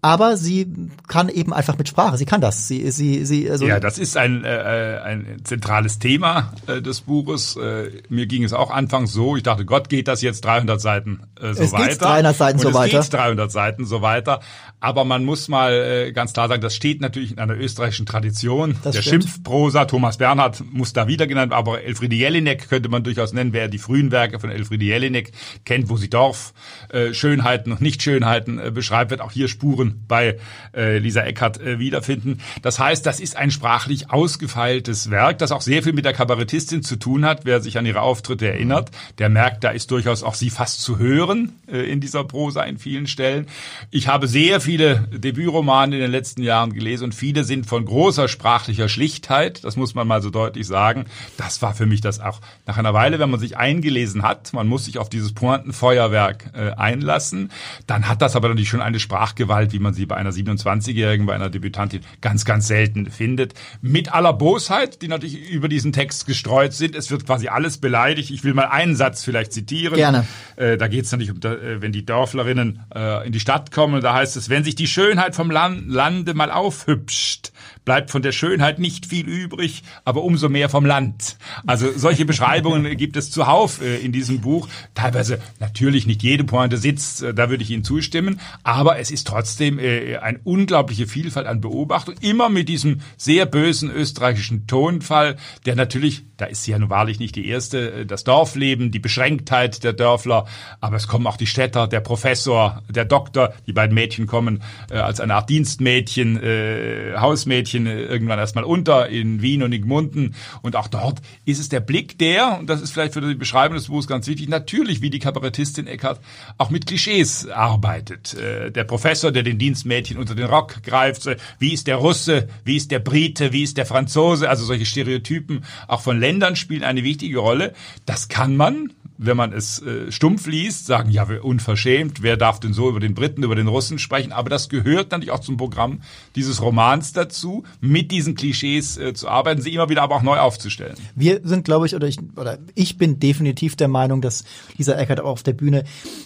aber 0.02 0.36
sie 0.36 0.72
kann 1.08 1.28
eben 1.28 1.52
einfach 1.52 1.76
mit 1.76 1.88
Sprache. 1.88 2.16
Sie 2.16 2.24
kann 2.24 2.40
das. 2.40 2.68
Sie, 2.68 2.90
sie, 2.90 3.24
sie. 3.26 3.50
Also 3.50 3.66
ja, 3.66 3.80
das 3.80 3.98
ist 3.98 4.16
ein 4.16 4.44
äh, 4.44 4.98
ein 5.04 5.40
zentrales 5.44 5.98
Thema 5.98 6.52
äh, 6.66 6.80
des 6.80 7.02
Buches. 7.02 7.56
Äh, 7.56 7.90
mir 8.08 8.26
ging 8.26 8.44
es 8.44 8.52
auch 8.52 8.70
anfangs 8.70 9.12
so. 9.12 9.36
Ich 9.36 9.42
dachte, 9.42 9.66
Gott 9.66 9.88
geht 9.88 10.08
das 10.08 10.22
jetzt 10.22 10.44
300 10.44 10.80
Seiten 10.80 11.20
äh, 11.38 11.52
so 11.52 11.62
es 11.62 11.72
weiter. 11.72 11.86
Geht's 11.86 11.98
300 11.98 12.36
Seiten 12.36 12.58
und 12.58 12.62
so 12.62 12.68
es 12.70 12.74
weiter. 12.74 12.96
Geht's 12.98 13.10
300 13.10 13.52
Seiten 13.52 13.84
so 13.84 14.00
weiter. 14.00 14.40
Aber 14.80 15.04
man 15.04 15.24
muss 15.26 15.48
mal 15.48 15.72
äh, 15.72 16.12
ganz 16.12 16.32
klar 16.32 16.48
sagen, 16.48 16.62
das 16.62 16.74
steht 16.74 17.02
natürlich 17.02 17.32
in 17.32 17.38
einer 17.38 17.56
österreichischen 17.56 18.06
Tradition. 18.06 18.76
Das 18.82 18.94
Der 18.94 19.02
stimmt. 19.02 19.24
Schimpfprosa, 19.24 19.84
Thomas 19.84 20.16
Bernhard 20.16 20.64
muss 20.72 20.94
da 20.94 21.06
wieder 21.06 21.26
genannt, 21.26 21.52
aber 21.52 21.82
Elfriede 21.82 22.16
Jelinek 22.16 22.70
könnte 22.70 22.88
man 22.88 23.04
durchaus 23.04 23.34
nennen, 23.34 23.52
wer 23.52 23.68
die 23.68 23.78
frühen 23.78 24.10
Werke 24.10 24.40
von 24.40 24.50
Elfriede 24.50 24.86
Jelinek 24.86 25.32
kennt, 25.66 25.90
wo 25.90 25.98
sie 25.98 26.08
Dorf 26.08 26.54
äh, 26.88 27.12
Schönheiten 27.12 27.72
und 27.72 27.82
Nichtschönheiten 27.82 28.58
äh, 28.58 28.70
beschreibt, 28.70 29.10
wird 29.10 29.20
auch 29.20 29.32
hier 29.32 29.48
Spuren 29.48 29.89
bei 30.08 30.38
äh, 30.74 30.98
Lisa 30.98 31.22
Eckert 31.22 31.60
äh, 31.60 31.78
wiederfinden. 31.78 32.40
Das 32.62 32.78
heißt, 32.78 33.04
das 33.06 33.20
ist 33.20 33.36
ein 33.36 33.50
sprachlich 33.50 34.10
ausgefeiltes 34.10 35.10
Werk, 35.10 35.38
das 35.38 35.52
auch 35.52 35.60
sehr 35.60 35.82
viel 35.82 35.92
mit 35.92 36.04
der 36.04 36.12
Kabarettistin 36.12 36.82
zu 36.82 36.96
tun 36.96 37.24
hat. 37.24 37.44
Wer 37.44 37.60
sich 37.60 37.78
an 37.78 37.86
ihre 37.86 38.02
Auftritte 38.02 38.46
erinnert, 38.48 38.90
der 39.18 39.28
merkt, 39.28 39.64
da 39.64 39.70
ist 39.70 39.90
durchaus 39.90 40.22
auch 40.22 40.34
sie 40.34 40.50
fast 40.50 40.80
zu 40.82 40.98
hören 40.98 41.52
äh, 41.70 41.90
in 41.90 42.00
dieser 42.00 42.24
Prosa 42.24 42.62
in 42.62 42.78
vielen 42.78 43.06
Stellen. 43.06 43.46
Ich 43.90 44.08
habe 44.08 44.28
sehr 44.28 44.60
viele 44.60 45.08
Debütromane 45.12 45.96
in 45.96 46.02
den 46.02 46.10
letzten 46.10 46.42
Jahren 46.42 46.72
gelesen 46.72 47.04
und 47.04 47.14
viele 47.14 47.44
sind 47.44 47.66
von 47.66 47.84
großer 47.84 48.28
sprachlicher 48.28 48.88
Schlichtheit. 48.88 49.64
Das 49.64 49.76
muss 49.76 49.94
man 49.94 50.06
mal 50.06 50.22
so 50.22 50.30
deutlich 50.30 50.66
sagen. 50.66 51.06
Das 51.36 51.62
war 51.62 51.74
für 51.74 51.86
mich 51.86 52.00
das 52.00 52.20
auch 52.20 52.40
nach 52.66 52.78
einer 52.78 52.94
Weile, 52.94 53.18
wenn 53.18 53.30
man 53.30 53.40
sich 53.40 53.56
eingelesen 53.56 54.22
hat, 54.22 54.52
man 54.52 54.66
muss 54.66 54.84
sich 54.84 54.98
auf 54.98 55.08
dieses 55.08 55.32
Pointenfeuerwerk 55.32 56.50
äh, 56.54 56.70
einlassen, 56.70 57.50
dann 57.86 58.08
hat 58.08 58.22
das 58.22 58.36
aber 58.36 58.48
natürlich 58.48 58.68
schon 58.68 58.80
eine 58.80 59.00
Sprachgewalt, 59.00 59.72
wie 59.72 59.78
man 59.80 59.94
sie 59.94 60.06
bei 60.06 60.16
einer 60.16 60.30
27-Jährigen, 60.30 61.26
bei 61.26 61.34
einer 61.34 61.50
Debütantin 61.50 62.02
ganz, 62.20 62.44
ganz 62.44 62.68
selten 62.68 63.10
findet. 63.10 63.54
Mit 63.80 64.12
aller 64.12 64.32
Bosheit, 64.32 65.02
die 65.02 65.08
natürlich 65.08 65.50
über 65.50 65.68
diesen 65.68 65.92
Text 65.92 66.26
gestreut 66.26 66.72
sind. 66.72 66.94
Es 66.94 67.10
wird 67.10 67.26
quasi 67.26 67.48
alles 67.48 67.78
beleidigt. 67.78 68.30
Ich 68.30 68.44
will 68.44 68.54
mal 68.54 68.66
einen 68.66 68.96
Satz 68.96 69.24
vielleicht 69.24 69.52
zitieren. 69.52 69.96
Gerne. 69.96 70.26
Äh, 70.56 70.76
da 70.76 70.88
geht 70.88 71.04
es 71.04 71.12
natürlich 71.12 71.30
um, 71.30 71.38
äh, 71.38 71.80
wenn 71.80 71.92
die 71.92 72.04
Dörflerinnen 72.04 72.80
äh, 72.94 73.26
in 73.26 73.32
die 73.32 73.40
Stadt 73.40 73.70
kommen, 73.72 74.00
da 74.00 74.14
heißt 74.14 74.36
es, 74.36 74.48
wenn 74.48 74.64
sich 74.64 74.74
die 74.74 74.86
Schönheit 74.86 75.34
vom 75.34 75.50
Land, 75.50 75.88
Lande 75.88 76.34
mal 76.34 76.50
aufhübscht, 76.50 77.52
bleibt 77.84 78.10
von 78.10 78.22
der 78.22 78.32
Schönheit 78.32 78.78
nicht 78.78 79.06
viel 79.06 79.26
übrig, 79.26 79.82
aber 80.04 80.22
umso 80.22 80.48
mehr 80.48 80.68
vom 80.68 80.84
Land. 80.84 81.36
Also 81.66 81.90
solche 81.96 82.24
Beschreibungen 82.24 82.84
gibt 82.96 83.16
es 83.16 83.30
zuhauf 83.30 83.80
äh, 83.80 83.98
in 83.98 84.12
diesem 84.12 84.40
Buch. 84.40 84.68
Teilweise 84.94 85.40
natürlich 85.58 86.06
nicht 86.06 86.22
jede 86.22 86.44
Pointe 86.44 86.78
sitzt, 86.78 87.22
äh, 87.22 87.34
da 87.34 87.50
würde 87.50 87.62
ich 87.62 87.70
Ihnen 87.70 87.84
zustimmen, 87.84 88.40
aber 88.62 88.98
es 88.98 89.10
ist 89.10 89.26
trotzdem 89.26 89.78
äh, 89.78 90.16
eine 90.16 90.40
unglaubliche 90.44 91.06
Vielfalt 91.06 91.46
an 91.46 91.60
Beobachtung, 91.60 92.14
immer 92.20 92.48
mit 92.48 92.68
diesem 92.68 93.00
sehr 93.16 93.46
bösen 93.46 93.90
österreichischen 93.90 94.66
Tonfall, 94.66 95.36
der 95.66 95.76
natürlich, 95.76 96.24
da 96.40 96.46
ist 96.46 96.64
sie 96.64 96.72
ja 96.72 96.78
nun 96.78 96.90
wahrlich 96.90 97.18
nicht 97.18 97.36
die 97.36 97.48
erste, 97.48 97.92
äh, 97.92 98.06
das 98.06 98.24
Dorfleben, 98.24 98.90
die 98.90 98.98
Beschränktheit 98.98 99.84
der 99.84 99.92
Dörfler, 99.92 100.46
aber 100.80 100.96
es 100.96 101.06
kommen 101.06 101.26
auch 101.26 101.36
die 101.36 101.46
Städter, 101.46 101.86
der 101.86 102.00
Professor, 102.00 102.82
der 102.88 103.04
Doktor, 103.04 103.52
die 103.66 103.72
beiden 103.72 103.94
Mädchen 103.94 104.26
kommen 104.26 104.62
äh, 104.90 104.96
als 104.96 105.20
eine 105.20 105.34
Art 105.34 105.50
Dienstmädchen, 105.50 106.42
äh, 106.42 107.14
Hausmädchen 107.16 107.86
äh, 107.86 108.02
irgendwann 108.02 108.38
erstmal 108.38 108.64
unter 108.64 109.08
in 109.08 109.42
Wien 109.42 109.62
und 109.62 109.72
in 109.72 109.82
Gmunden 109.82 110.34
und 110.62 110.76
auch 110.76 110.88
dort 110.88 111.20
ist 111.44 111.60
es 111.60 111.68
der 111.68 111.80
Blick 111.80 112.18
der, 112.18 112.58
und 112.58 112.68
das 112.68 112.80
ist 112.80 112.92
vielleicht 112.92 113.14
für 113.14 113.20
die 113.20 113.34
Beschreibung 113.34 113.76
des 113.76 113.88
Buchs 113.88 114.06
ganz 114.06 114.26
wichtig, 114.26 114.48
natürlich 114.48 115.02
wie 115.02 115.10
die 115.10 115.18
Kabarettistin 115.18 115.86
Eckart 115.86 116.20
auch 116.58 116.70
mit 116.70 116.86
Klischees 116.86 117.48
arbeitet. 117.48 118.34
Äh, 118.34 118.70
der 118.70 118.84
Professor, 118.84 119.32
der 119.32 119.42
den 119.42 119.58
Dienstmädchen 119.58 120.16
unter 120.16 120.34
den 120.34 120.46
Rock 120.46 120.82
greift, 120.82 121.22
so, 121.22 121.32
wie 121.58 121.72
ist 121.72 121.86
der 121.86 121.96
Russe, 121.96 122.48
wie 122.64 122.76
ist 122.76 122.90
der 122.90 122.98
Brite, 123.00 123.52
wie 123.52 123.62
ist 123.62 123.76
der 123.76 123.86
Franzose, 123.86 124.48
also 124.48 124.64
solche 124.64 124.86
Stereotypen 124.86 125.64
auch 125.88 126.00
von 126.00 126.18
Ländern 126.30 126.54
spielen 126.54 126.84
eine 126.84 127.02
wichtige 127.02 127.40
Rolle. 127.40 127.72
Das 128.06 128.28
kann 128.28 128.56
man, 128.56 128.92
wenn 129.18 129.36
man 129.36 129.52
es 129.52 129.82
äh, 129.82 130.12
stumpf 130.12 130.46
liest, 130.46 130.86
sagen, 130.86 131.10
ja, 131.10 131.26
unverschämt, 131.42 132.22
wer 132.22 132.36
darf 132.36 132.60
denn 132.60 132.72
so 132.72 132.88
über 132.88 133.00
den 133.00 133.14
Briten, 133.14 133.42
über 133.42 133.56
den 133.56 133.66
Russen 133.66 133.98
sprechen? 133.98 134.30
Aber 134.30 134.48
das 134.48 134.68
gehört 134.68 135.10
natürlich 135.10 135.32
auch 135.32 135.40
zum 135.40 135.56
Programm 135.56 136.02
dieses 136.36 136.62
Romans 136.62 137.12
dazu, 137.12 137.64
mit 137.80 138.12
diesen 138.12 138.36
Klischees 138.36 138.96
äh, 138.96 139.12
zu 139.12 139.28
arbeiten, 139.28 139.60
sie 139.60 139.74
immer 139.74 139.88
wieder 139.88 140.02
aber 140.02 140.14
auch 140.14 140.22
neu 140.22 140.38
aufzustellen. 140.38 140.94
Wir 141.16 141.40
sind, 141.42 141.64
glaube 141.64 141.86
ich, 141.86 141.96
oder 141.96 142.06
ich, 142.06 142.18
oder 142.36 142.58
ich 142.76 142.96
bin 142.96 143.18
definitiv 143.18 143.74
der 143.74 143.88
Meinung, 143.88 144.20
dass 144.20 144.44
Lisa 144.78 144.92
Eckert 144.92 145.18
auch 145.18 145.30
auf 145.30 145.42
der 145.42 145.54
Bühne 145.54 145.82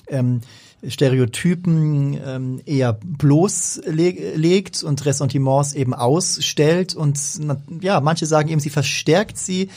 ähm, 0.08 0.42
Stereotypen 0.88 2.18
ähm, 2.24 2.60
eher 2.64 2.92
bloßlegt 2.92 4.82
und 4.82 5.04
Ressentiments 5.04 5.74
eben 5.74 5.94
ausstellt. 5.94 6.94
Und 6.94 7.18
ja, 7.80 8.00
manche 8.00 8.26
sagen 8.26 8.48
eben, 8.48 8.60
sie 8.60 8.70
verstärkt 8.70 9.38
sie. 9.38 9.68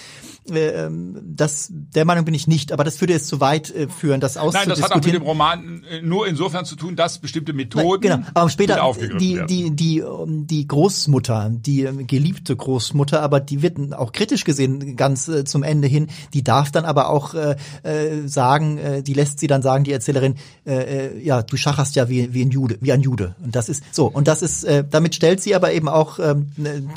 Äh, 0.51 0.85
ähm, 0.85 1.17
das, 1.23 1.67
der 1.71 2.05
Meinung 2.05 2.25
bin 2.25 2.33
ich 2.33 2.47
nicht, 2.47 2.71
aber 2.71 2.83
das 2.83 2.99
würde 3.01 3.13
es 3.13 3.27
zu 3.27 3.39
weit 3.39 3.73
äh, 3.73 3.87
führen, 3.87 4.19
das 4.19 4.37
auszudiskutieren. 4.37 4.69
Nein, 4.69 4.81
das 4.81 4.83
hat 4.83 4.91
auch 4.91 5.05
mit 5.05 5.13
dem 5.13 5.21
Roman 5.21 5.83
äh, 5.89 6.01
nur 6.01 6.27
insofern 6.27 6.65
zu 6.65 6.75
tun, 6.75 6.95
dass 6.95 7.19
bestimmte 7.19 7.53
Methoden 7.53 8.09
Nein, 8.09 8.19
genau. 8.19 8.29
Aber 8.33 8.49
später 8.49 8.93
die, 9.19 9.41
die, 9.47 9.71
die, 9.71 9.99
ähm, 9.99 10.47
die 10.47 10.67
Großmutter, 10.67 11.51
die 11.51 11.83
ähm, 11.83 12.07
geliebte 12.07 12.55
Großmutter, 12.55 13.21
aber 13.21 13.39
die 13.39 13.61
wird 13.61 13.93
auch 13.93 14.11
kritisch 14.11 14.43
gesehen 14.43 14.95
ganz 14.95 15.27
äh, 15.27 15.43
zum 15.43 15.63
Ende 15.63 15.87
hin, 15.87 16.07
die 16.33 16.43
darf 16.43 16.71
dann 16.71 16.85
aber 16.85 17.09
auch 17.09 17.33
äh, 17.33 17.55
äh, 17.83 18.27
sagen, 18.27 18.77
äh, 18.77 19.03
die 19.03 19.13
lässt 19.13 19.39
sie 19.39 19.47
dann 19.47 19.61
sagen, 19.61 19.83
die 19.83 19.91
Erzählerin, 19.91 20.35
äh, 20.65 20.73
äh, 20.97 21.19
ja, 21.19 21.41
du 21.43 21.57
schacherst 21.57 21.95
ja 21.95 22.09
wie, 22.09 22.33
wie 22.33 22.43
ein 22.43 22.51
Jude, 22.51 22.77
wie 22.81 22.91
ein 22.91 23.01
Jude. 23.01 23.35
Und 23.43 23.55
das 23.55 23.69
ist 23.69 23.83
so. 23.91 24.07
Und 24.07 24.27
das 24.27 24.41
ist, 24.41 24.63
äh, 24.63 24.83
damit 24.89 25.15
stellt 25.15 25.41
sie 25.41 25.55
aber 25.55 25.71
eben 25.73 25.87
auch 25.89 26.19
ähm, 26.19 26.47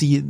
die 0.00 0.24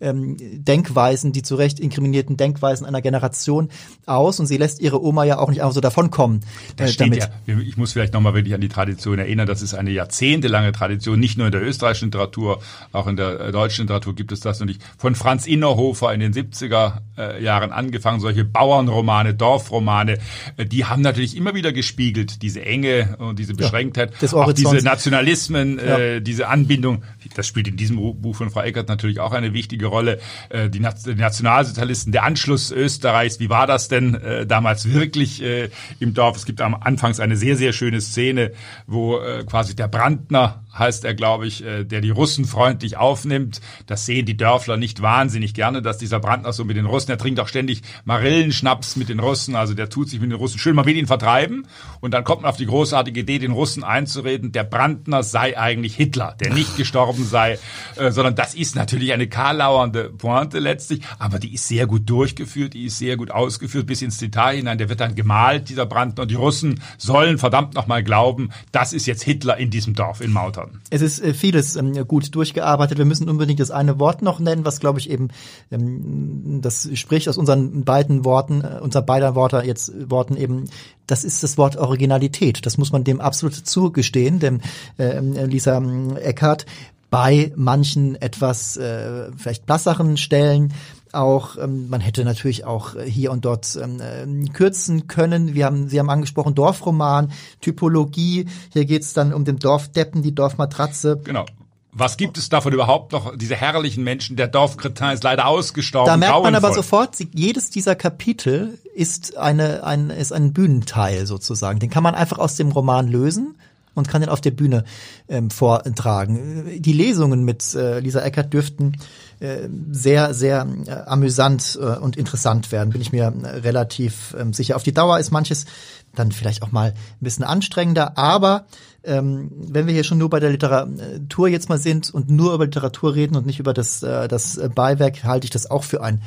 ähm, 0.00 0.36
Denkweisen, 0.38 1.32
die 1.32 1.42
zu 1.42 1.54
Recht 1.56 1.80
inkriminierten 1.80 2.36
Denkweisen 2.36 2.86
einer 2.86 3.02
Generation 3.02 3.68
aus. 4.06 4.40
Und 4.40 4.46
sie 4.46 4.56
lässt 4.56 4.80
ihre 4.80 5.02
Oma 5.02 5.24
ja 5.24 5.38
auch 5.38 5.48
nicht 5.50 5.62
einfach 5.62 5.74
so 5.74 5.80
davonkommen. 5.80 6.40
Da 6.76 6.84
Äh, 6.84 6.88
steht 6.88 7.12
damit. 7.12 7.30
ja, 7.46 7.58
ich 7.58 7.76
muss 7.76 7.92
vielleicht 7.92 8.12
nochmal 8.14 8.34
wirklich 8.34 8.54
an 8.54 8.60
die 8.60 8.68
Tradition 8.68 9.18
erinnern, 9.18 9.46
das 9.46 9.62
ist 9.62 9.74
eine 9.74 9.90
jahrzehntelange 9.90 10.72
Tradition, 10.72 11.18
nicht 11.20 11.38
nur 11.38 11.46
in 11.46 11.52
der 11.52 11.62
österreichischen 11.62 12.06
Literatur, 12.06 12.60
auch 12.92 13.06
in 13.06 13.16
der 13.16 13.40
äh, 13.40 13.52
deutschen 13.52 13.82
Literatur 13.82 14.14
gibt 14.14 14.32
es 14.32 14.40
das 14.40 14.60
und 14.60 14.68
ich 14.70 14.78
von 14.98 15.14
Franz 15.14 15.46
Innerhofer 15.46 16.12
in 16.12 16.20
den 16.20 16.32
70er 16.32 16.98
äh, 17.18 17.42
Jahren 17.42 17.72
angefangen, 17.72 18.20
solche 18.20 18.44
Bauernromane, 18.44 19.34
Dorfromane, 19.34 20.18
äh, 20.56 20.66
die 20.66 20.84
haben 20.84 21.02
natürlich 21.02 21.36
immer 21.36 21.54
wieder 21.54 21.72
gespiegelt, 21.72 22.42
diese 22.42 22.62
Enge 22.64 22.91
und 23.18 23.38
diese 23.38 23.54
Beschränktheit, 23.54 24.20
des 24.20 24.32
auch 24.34 24.46
diese. 24.52 24.68
Nationalismen, 24.84 25.78
äh, 25.78 26.20
diese 26.22 26.48
Anbindung, 26.48 27.02
das 27.34 27.46
spielt 27.46 27.68
in 27.68 27.76
diesem 27.76 27.96
Buch 27.96 28.36
von 28.36 28.50
Frau 28.50 28.62
Eckert 28.62 28.88
natürlich 28.88 29.20
auch 29.20 29.32
eine 29.32 29.52
wichtige 29.52 29.86
Rolle, 29.86 30.18
äh, 30.48 30.68
die, 30.68 30.80
Na- 30.80 30.92
die 30.92 31.14
Nationalsozialisten, 31.14 32.12
der 32.12 32.24
Anschluss 32.24 32.70
Österreichs, 32.70 33.40
wie 33.40 33.48
war 33.50 33.66
das 33.66 33.88
denn 33.88 34.14
äh, 34.14 34.46
damals 34.46 34.92
wirklich 34.92 35.42
äh, 35.42 35.68
im 36.00 36.14
Dorf? 36.14 36.36
Es 36.36 36.44
gibt 36.46 36.60
am 36.60 36.74
Anfangs 36.74 37.20
eine 37.20 37.36
sehr, 37.36 37.56
sehr 37.56 37.72
schöne 37.72 38.00
Szene, 38.00 38.52
wo 38.86 39.18
äh, 39.18 39.44
quasi 39.44 39.74
der 39.76 39.88
Brandner 39.88 40.61
heißt 40.76 41.04
er, 41.04 41.14
glaube 41.14 41.46
ich, 41.46 41.64
äh, 41.64 41.84
der 41.84 42.00
die 42.00 42.10
Russen 42.10 42.44
freundlich 42.44 42.96
aufnimmt. 42.96 43.60
Das 43.86 44.06
sehen 44.06 44.26
die 44.26 44.36
Dörfler 44.36 44.76
nicht 44.76 45.02
wahnsinnig 45.02 45.54
gerne, 45.54 45.82
dass 45.82 45.98
dieser 45.98 46.20
Brandner 46.20 46.52
so 46.52 46.64
mit 46.64 46.76
den 46.76 46.86
Russen, 46.86 47.10
er 47.10 47.18
trinkt 47.18 47.40
auch 47.40 47.48
ständig 47.48 47.82
Marillenschnaps 48.04 48.96
mit 48.96 49.08
den 49.08 49.20
Russen, 49.20 49.54
also 49.54 49.74
der 49.74 49.88
tut 49.88 50.08
sich 50.08 50.20
mit 50.20 50.30
den 50.30 50.38
Russen 50.38 50.58
schön, 50.58 50.74
man 50.74 50.86
will 50.86 50.96
ihn 50.96 51.06
vertreiben. 51.06 51.66
Und 52.00 52.12
dann 52.12 52.24
kommt 52.24 52.42
man 52.42 52.50
auf 52.50 52.56
die 52.56 52.66
großartige 52.66 53.20
Idee, 53.20 53.38
den 53.38 53.52
Russen 53.52 53.84
einzureden, 53.84 54.52
der 54.52 54.64
Brandner 54.64 55.22
sei 55.22 55.58
eigentlich 55.58 55.94
Hitler, 55.96 56.36
der 56.40 56.52
nicht 56.52 56.76
gestorben 56.76 57.24
sei, 57.24 57.58
äh, 57.96 58.10
sondern 58.10 58.34
das 58.34 58.54
ist 58.54 58.74
natürlich 58.74 59.12
eine 59.12 59.28
karlauernde 59.28 60.10
Pointe 60.10 60.58
letztlich, 60.58 61.02
aber 61.18 61.38
die 61.38 61.54
ist 61.54 61.68
sehr 61.68 61.86
gut 61.86 62.08
durchgeführt, 62.08 62.74
die 62.74 62.86
ist 62.86 62.98
sehr 62.98 63.16
gut 63.16 63.30
ausgeführt 63.30 63.86
bis 63.86 64.02
ins 64.02 64.18
Detail 64.18 64.56
hinein, 64.56 64.78
der 64.78 64.88
wird 64.88 65.00
dann 65.00 65.14
gemalt, 65.14 65.68
dieser 65.68 65.86
Brandner, 65.86 66.22
und 66.22 66.30
die 66.30 66.36
Russen 66.36 66.80
sollen 66.98 67.38
verdammt 67.38 67.74
nochmal 67.74 68.02
glauben, 68.02 68.50
das 68.72 68.92
ist 68.92 69.06
jetzt 69.06 69.22
Hitler 69.22 69.56
in 69.58 69.70
diesem 69.70 69.94
Dorf 69.94 70.20
in 70.20 70.32
Mautern. 70.62 70.80
Es 70.90 71.02
ist 71.02 71.22
äh, 71.22 71.34
vieles 71.34 71.76
ähm, 71.76 72.06
gut 72.06 72.34
durchgearbeitet. 72.34 72.98
Wir 72.98 73.04
müssen 73.04 73.28
unbedingt 73.28 73.60
das 73.60 73.70
eine 73.70 73.98
Wort 73.98 74.22
noch 74.22 74.38
nennen, 74.38 74.64
was 74.64 74.80
glaube 74.80 74.98
ich 74.98 75.10
eben 75.10 75.28
ähm, 75.70 76.60
das 76.62 76.88
spricht 76.94 77.28
aus 77.28 77.36
unseren 77.36 77.84
beiden 77.84 78.24
Worten, 78.24 78.62
äh, 78.62 78.80
unser 78.80 79.02
beider 79.02 79.34
Worte 79.34 79.62
jetzt 79.64 79.92
Worten 80.10 80.36
eben. 80.36 80.68
Das 81.06 81.24
ist 81.24 81.42
das 81.42 81.58
Wort 81.58 81.76
Originalität. 81.76 82.64
Das 82.64 82.78
muss 82.78 82.92
man 82.92 83.04
dem 83.04 83.20
absolut 83.20 83.54
zugestehen, 83.54 84.38
dem 84.38 84.60
äh, 84.98 85.18
Lisa 85.20 85.76
ähm, 85.76 86.16
Eckert 86.16 86.66
bei 87.10 87.52
manchen 87.56 88.14
etwas 88.22 88.78
äh, 88.78 89.30
vielleicht 89.36 89.66
blasseren 89.66 90.16
Stellen 90.16 90.72
auch, 91.12 91.56
ähm, 91.58 91.88
man 91.88 92.00
hätte 92.00 92.24
natürlich 92.24 92.64
auch 92.64 92.94
äh, 92.94 93.08
hier 93.08 93.32
und 93.32 93.44
dort 93.44 93.78
ähm, 93.82 94.00
äh, 94.00 94.48
kürzen 94.50 95.06
können. 95.06 95.54
Wir 95.54 95.66
haben, 95.66 95.88
Sie 95.88 95.98
haben 95.98 96.10
angesprochen, 96.10 96.54
Dorfroman, 96.54 97.32
Typologie. 97.60 98.46
Hier 98.72 98.84
geht's 98.84 99.12
dann 99.12 99.32
um 99.32 99.44
den 99.44 99.58
Dorfdeppen, 99.58 100.22
die 100.22 100.34
Dorfmatratze. 100.34 101.20
Genau. 101.24 101.46
Was 101.94 102.16
gibt 102.16 102.38
es 102.38 102.48
davon 102.48 102.72
überhaupt 102.72 103.12
noch? 103.12 103.36
Diese 103.36 103.54
herrlichen 103.54 104.02
Menschen, 104.02 104.36
der 104.36 104.48
Dorfkretin 104.48 105.10
ist 105.10 105.24
leider 105.24 105.46
ausgestorben. 105.46 106.06
Da 106.06 106.16
merkt 106.16 106.42
man 106.42 106.54
aber 106.54 106.72
sofort, 106.72 107.18
jedes 107.34 107.68
dieser 107.68 107.94
Kapitel 107.94 108.78
ist 108.94 109.36
eine, 109.36 109.84
ein, 109.84 110.08
ist 110.08 110.32
ein 110.32 110.54
Bühnenteil 110.54 111.26
sozusagen. 111.26 111.80
Den 111.80 111.90
kann 111.90 112.02
man 112.02 112.14
einfach 112.14 112.38
aus 112.38 112.56
dem 112.56 112.72
Roman 112.72 113.08
lösen 113.08 113.56
und 113.94 114.08
kann 114.08 114.20
den 114.20 114.30
auf 114.30 114.40
der 114.40 114.50
Bühne 114.50 114.84
ähm, 115.28 115.50
vortragen. 115.50 116.80
Die 116.80 116.92
Lesungen 116.92 117.44
mit 117.44 117.74
äh, 117.74 118.00
Lisa 118.00 118.20
Eckert 118.20 118.52
dürften 118.52 118.96
äh, 119.40 119.68
sehr, 119.90 120.34
sehr 120.34 120.66
äh, 120.86 120.90
amüsant 120.90 121.78
äh, 121.80 121.98
und 121.98 122.16
interessant 122.16 122.72
werden, 122.72 122.90
bin 122.90 123.00
ich 123.00 123.12
mir 123.12 123.32
äh, 123.42 123.48
relativ 123.58 124.34
ähm, 124.38 124.52
sicher. 124.52 124.76
Auf 124.76 124.82
die 124.82 124.94
Dauer 124.94 125.18
ist 125.18 125.30
manches 125.30 125.66
dann 126.14 126.32
vielleicht 126.32 126.62
auch 126.62 126.72
mal 126.72 126.90
ein 126.90 126.94
bisschen 127.20 127.44
anstrengender, 127.44 128.18
aber 128.18 128.66
ähm, 129.04 129.50
wenn 129.52 129.86
wir 129.86 129.94
hier 129.94 130.04
schon 130.04 130.18
nur 130.18 130.30
bei 130.30 130.40
der 130.40 130.50
Literatur 130.50 131.48
jetzt 131.48 131.68
mal 131.68 131.78
sind 131.78 132.12
und 132.12 132.30
nur 132.30 132.54
über 132.54 132.66
Literatur 132.66 133.14
reden 133.14 133.36
und 133.36 133.46
nicht 133.46 133.58
über 133.58 133.72
das, 133.72 134.02
äh, 134.02 134.28
das 134.28 134.56
äh, 134.56 134.68
Beiwerk, 134.72 135.24
halte 135.24 135.44
ich 135.44 135.50
das 135.50 135.70
auch 135.70 135.84
für 135.84 136.02
ein 136.02 136.22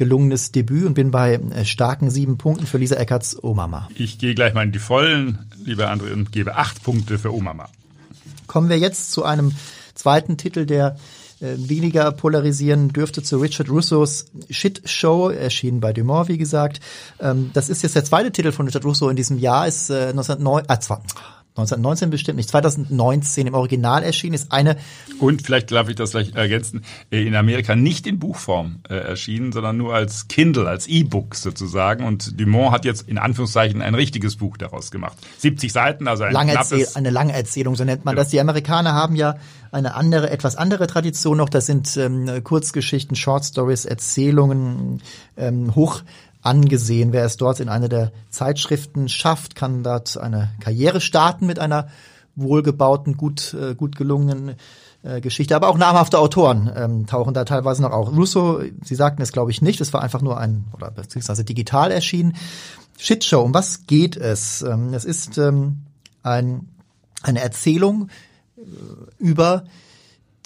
gelungenes 0.00 0.50
Debüt 0.50 0.86
und 0.86 0.94
bin 0.94 1.10
bei 1.10 1.34
äh, 1.34 1.66
starken 1.66 2.08
sieben 2.10 2.38
Punkten 2.38 2.66
für 2.66 2.78
Lisa 2.78 2.96
Eckerts 2.96 3.44
O 3.44 3.52
Mama. 3.52 3.86
Ich 3.94 4.16
gehe 4.16 4.34
gleich 4.34 4.54
mal 4.54 4.64
in 4.64 4.72
die 4.72 4.78
Vollen, 4.78 5.38
lieber 5.62 5.92
André, 5.92 6.14
und 6.14 6.32
gebe 6.32 6.56
acht 6.56 6.82
Punkte 6.82 7.18
für 7.18 7.34
Omama. 7.34 7.68
Kommen 8.46 8.70
wir 8.70 8.78
jetzt 8.78 9.12
zu 9.12 9.24
einem 9.24 9.52
zweiten 9.94 10.38
Titel, 10.38 10.64
der 10.64 10.96
äh, 11.40 11.52
weniger 11.56 12.10
polarisieren 12.12 12.88
dürfte, 12.88 13.22
zu 13.22 13.36
Richard 13.36 13.68
Russos 13.68 14.24
Shit 14.48 14.80
Show, 14.86 15.28
erschienen 15.28 15.80
bei 15.80 15.92
Dumont, 15.92 16.30
wie 16.30 16.38
gesagt. 16.38 16.80
Ähm, 17.20 17.50
das 17.52 17.68
ist 17.68 17.82
jetzt 17.82 17.94
der 17.94 18.04
zweite 18.06 18.32
Titel 18.32 18.52
von 18.52 18.64
Richard 18.64 18.86
Russo 18.86 19.10
in 19.10 19.16
diesem 19.16 19.38
Jahr, 19.38 19.68
ist 19.68 19.90
äh, 19.90 20.08
1909, 20.08 20.64
ah, 20.66 20.80
zwar, 20.80 21.02
1919 21.56 22.10
bestimmt 22.10 22.36
nicht, 22.36 22.48
2019 22.48 23.46
im 23.48 23.54
Original 23.54 24.02
erschienen, 24.02 24.34
ist 24.34 24.52
eine 24.52 24.76
Und 25.18 25.42
vielleicht 25.42 25.72
darf 25.72 25.88
ich 25.88 25.96
das 25.96 26.12
gleich 26.12 26.34
ergänzen, 26.34 26.84
äh, 27.10 27.26
in 27.26 27.34
Amerika 27.34 27.74
nicht 27.74 28.06
in 28.06 28.18
Buchform 28.18 28.80
äh, 28.88 28.94
erschienen, 28.94 29.52
sondern 29.52 29.76
nur 29.76 29.92
als 29.94 30.28
Kindle, 30.28 30.68
als 30.68 30.86
E-Book 30.86 31.34
sozusagen. 31.34 32.04
Und 32.04 32.40
Dumont 32.40 32.72
hat 32.72 32.84
jetzt 32.84 33.08
in 33.08 33.18
Anführungszeichen 33.18 33.82
ein 33.82 33.94
richtiges 33.94 34.36
Buch 34.36 34.56
daraus 34.56 34.90
gemacht. 34.90 35.18
70 35.38 35.72
Seiten, 35.72 36.08
also 36.08 36.22
ein 36.24 36.32
lange 36.32 36.52
Erzähl 36.54 36.78
knappes. 36.78 36.96
eine 36.96 37.10
lange 37.10 37.32
Erzählung, 37.32 37.74
so 37.74 37.84
nennt 37.84 38.04
man 38.04 38.14
Genau. 38.14 38.22
das. 38.22 38.30
Die 38.30 38.40
Amerikaner 38.40 38.94
haben 38.94 39.16
ja 39.16 39.36
eine 39.72 39.94
andere, 39.94 40.30
etwas 40.30 40.56
andere 40.56 40.86
Tradition 40.86 41.36
noch. 41.36 41.48
Das 41.48 41.66
sind 41.66 41.96
ähm, 41.96 42.42
Kurzgeschichten, 42.44 43.16
Short 43.16 43.44
Stories, 43.44 43.84
Erzählungen, 43.84 45.00
ähm, 45.36 45.74
hoch 45.74 46.02
angesehen. 46.42 47.12
Wer 47.12 47.24
es 47.24 47.36
dort 47.36 47.60
in 47.60 47.68
eine 47.68 47.88
der 47.88 48.12
Zeitschriften 48.30 49.08
schafft, 49.08 49.54
kann 49.54 49.82
dort 49.82 50.16
eine 50.16 50.50
Karriere 50.60 51.00
starten 51.00 51.46
mit 51.46 51.58
einer 51.58 51.88
wohlgebauten, 52.36 53.16
gut, 53.16 53.54
äh, 53.54 53.74
gut 53.74 53.96
gelungenen 53.96 54.56
äh, 55.02 55.20
Geschichte. 55.20 55.56
Aber 55.56 55.68
auch 55.68 55.78
namhafte 55.78 56.18
Autoren 56.18 56.70
ähm, 56.74 57.06
tauchen 57.06 57.34
da 57.34 57.44
teilweise 57.44 57.82
noch 57.82 57.92
auf. 57.92 58.10
Russo, 58.10 58.60
Sie 58.82 58.94
sagten 58.94 59.22
es, 59.22 59.32
glaube 59.32 59.50
ich, 59.50 59.62
nicht. 59.62 59.80
Es 59.80 59.92
war 59.92 60.02
einfach 60.02 60.22
nur 60.22 60.38
ein, 60.38 60.66
oder 60.74 60.90
beziehungsweise 60.90 61.44
digital 61.44 61.90
erschienen. 61.90 62.36
Shitshow, 62.98 63.42
um 63.42 63.54
was 63.54 63.86
geht 63.86 64.16
es? 64.16 64.62
Ähm, 64.62 64.92
es 64.94 65.04
ist 65.04 65.38
ähm, 65.38 65.78
ein, 66.22 66.68
eine 67.22 67.40
Erzählung 67.40 68.08
äh, 68.56 68.62
über 69.18 69.64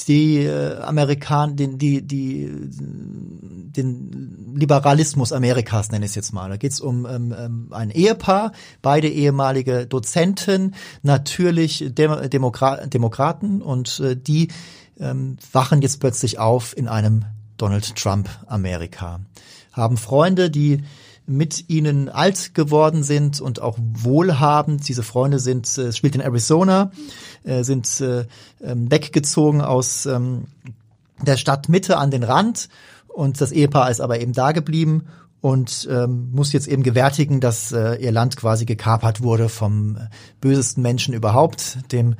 die 0.01 0.45
äh, 0.45 0.79
Amerikaner, 0.81 1.55
den, 1.55 1.79
die, 1.79 2.03
die, 2.03 2.51
den 2.51 4.55
Liberalismus 4.55 5.33
Amerikas, 5.33 5.91
nenne 5.91 6.05
ich 6.05 6.11
es 6.11 6.15
jetzt 6.15 6.33
mal. 6.33 6.49
Da 6.49 6.57
geht 6.57 6.73
es 6.73 6.81
um 6.81 7.07
ähm, 7.07 7.35
ähm, 7.37 7.69
ein 7.71 7.91
Ehepaar, 7.91 8.53
beide 8.83 9.09
ehemalige 9.09 9.87
Dozenten, 9.87 10.75
natürlich 11.03 11.85
Dem 11.89 12.29
Demokra 12.29 12.87
Demokraten 12.87 13.63
und 13.63 14.01
äh, 14.01 14.17
die 14.17 14.49
ähm, 14.99 15.37
wachen 15.53 15.83
jetzt 15.83 16.01
plötzlich 16.01 16.39
auf 16.39 16.77
in 16.77 16.89
einem 16.89 17.25
Donald 17.57 17.97
Trump 17.97 18.29
Amerika. 18.47 19.21
Haben 19.73 19.97
Freunde, 19.97 20.51
die 20.51 20.83
mit 21.27 21.71
ihnen 21.71 22.09
alt 22.09 22.55
geworden 22.55 23.03
sind 23.03 23.41
und 23.41 23.61
auch 23.61 23.79
wohlhabend. 23.79 24.87
Diese 24.89 25.03
Freunde 25.03 25.39
sind, 25.39 25.79
äh, 25.79 25.93
spielt 25.93 26.15
in 26.15 26.21
Arizona, 26.21 26.91
äh, 27.45 27.63
sind 27.63 28.01
äh, 28.01 28.27
ähm, 28.63 28.91
weggezogen 28.91 29.61
aus 29.61 30.07
ähm, 30.07 30.47
der 31.23 31.37
Stadtmitte 31.37 31.97
an 31.97 32.11
den 32.11 32.25
Rand 32.25 32.69
und 33.09 33.41
das 33.41 33.53
Ehepaar 33.53 33.91
ist 33.91 34.01
aber 34.01 34.21
eben 34.21 34.33
da 34.33 34.53
geblieben 34.53 35.05
und 35.41 35.87
ähm, 35.91 36.31
muss 36.33 36.53
jetzt 36.53 36.69
eben 36.69 36.83
gewärtigen, 36.83 37.41
dass 37.41 37.71
äh, 37.71 37.97
ihr 37.97 38.13
Land 38.13 38.37
quasi 38.37 38.65
gekapert 38.65 39.21
wurde 39.21 39.49
vom 39.49 39.97
äh, 39.97 40.01
bösesten 40.41 40.83
Menschen 40.83 41.13
überhaupt, 41.13 41.79
dem 41.93 42.17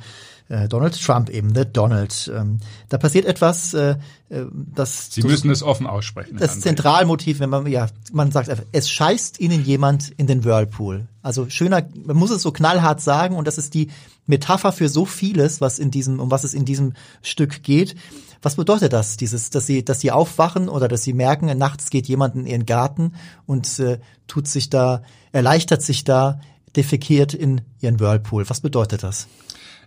äh, 0.47 0.67
Donald 0.67 1.01
Trump 1.01 1.29
eben, 1.29 1.55
the 1.55 1.63
Donald. 1.65 2.31
Ähm, 2.33 2.59
da 2.89 2.99
passiert 2.99 3.25
etwas, 3.25 3.73
äh, 3.73 3.95
das 4.29 5.09
Sie 5.11 5.23
müssen 5.23 5.49
es 5.49 5.63
offen 5.63 5.87
aussprechen. 5.87 6.37
das. 6.37 6.59
Zentralmotiv, 6.59 7.39
wenn 7.39 7.49
man, 7.49 7.65
ja, 7.65 7.87
man 8.13 8.31
sagt 8.31 8.49
einfach, 8.49 8.65
es 8.71 8.89
scheißt 8.89 9.39
ihnen 9.39 9.65
jemand 9.65 10.11
in 10.17 10.27
den 10.27 10.43
Whirlpool. 10.43 11.07
Also 11.23 11.49
schöner, 11.49 11.83
man 12.05 12.15
muss 12.15 12.29
es 12.29 12.43
so 12.43 12.51
knallhart 12.51 13.01
sagen 13.01 13.37
und 13.37 13.47
das 13.47 13.57
ist 13.57 13.73
die 13.73 13.89
Metapher 14.27 14.71
für 14.71 14.89
so 14.89 15.05
vieles, 15.05 15.61
was 15.61 15.79
in 15.79 15.91
diesem, 15.91 16.19
um 16.19 16.31
was 16.31 16.43
es 16.43 16.53
in 16.53 16.65
diesem 16.65 16.93
Stück 17.21 17.63
geht. 17.63 17.95
Was 18.41 18.55
bedeutet 18.55 18.93
das, 18.93 19.17
dieses, 19.17 19.49
dass 19.49 19.65
sie, 19.65 19.83
dass 19.83 20.01
sie 20.01 20.11
aufwachen 20.11 20.69
oder 20.69 20.87
dass 20.87 21.03
sie 21.03 21.13
merken, 21.13 21.55
nachts 21.57 21.89
geht 21.89 22.07
jemand 22.07 22.35
in 22.35 22.45
ihren 22.45 22.65
Garten 22.65 23.13
und 23.45 23.79
äh, 23.79 23.99
tut 24.27 24.47
sich 24.47 24.69
da, 24.69 25.01
erleichtert 25.31 25.81
sich 25.81 26.03
da, 26.03 26.39
defekiert 26.75 27.33
in 27.33 27.61
ihren 27.81 27.99
Whirlpool. 27.99 28.49
Was 28.49 28.61
bedeutet 28.61 29.03
das? 29.03 29.27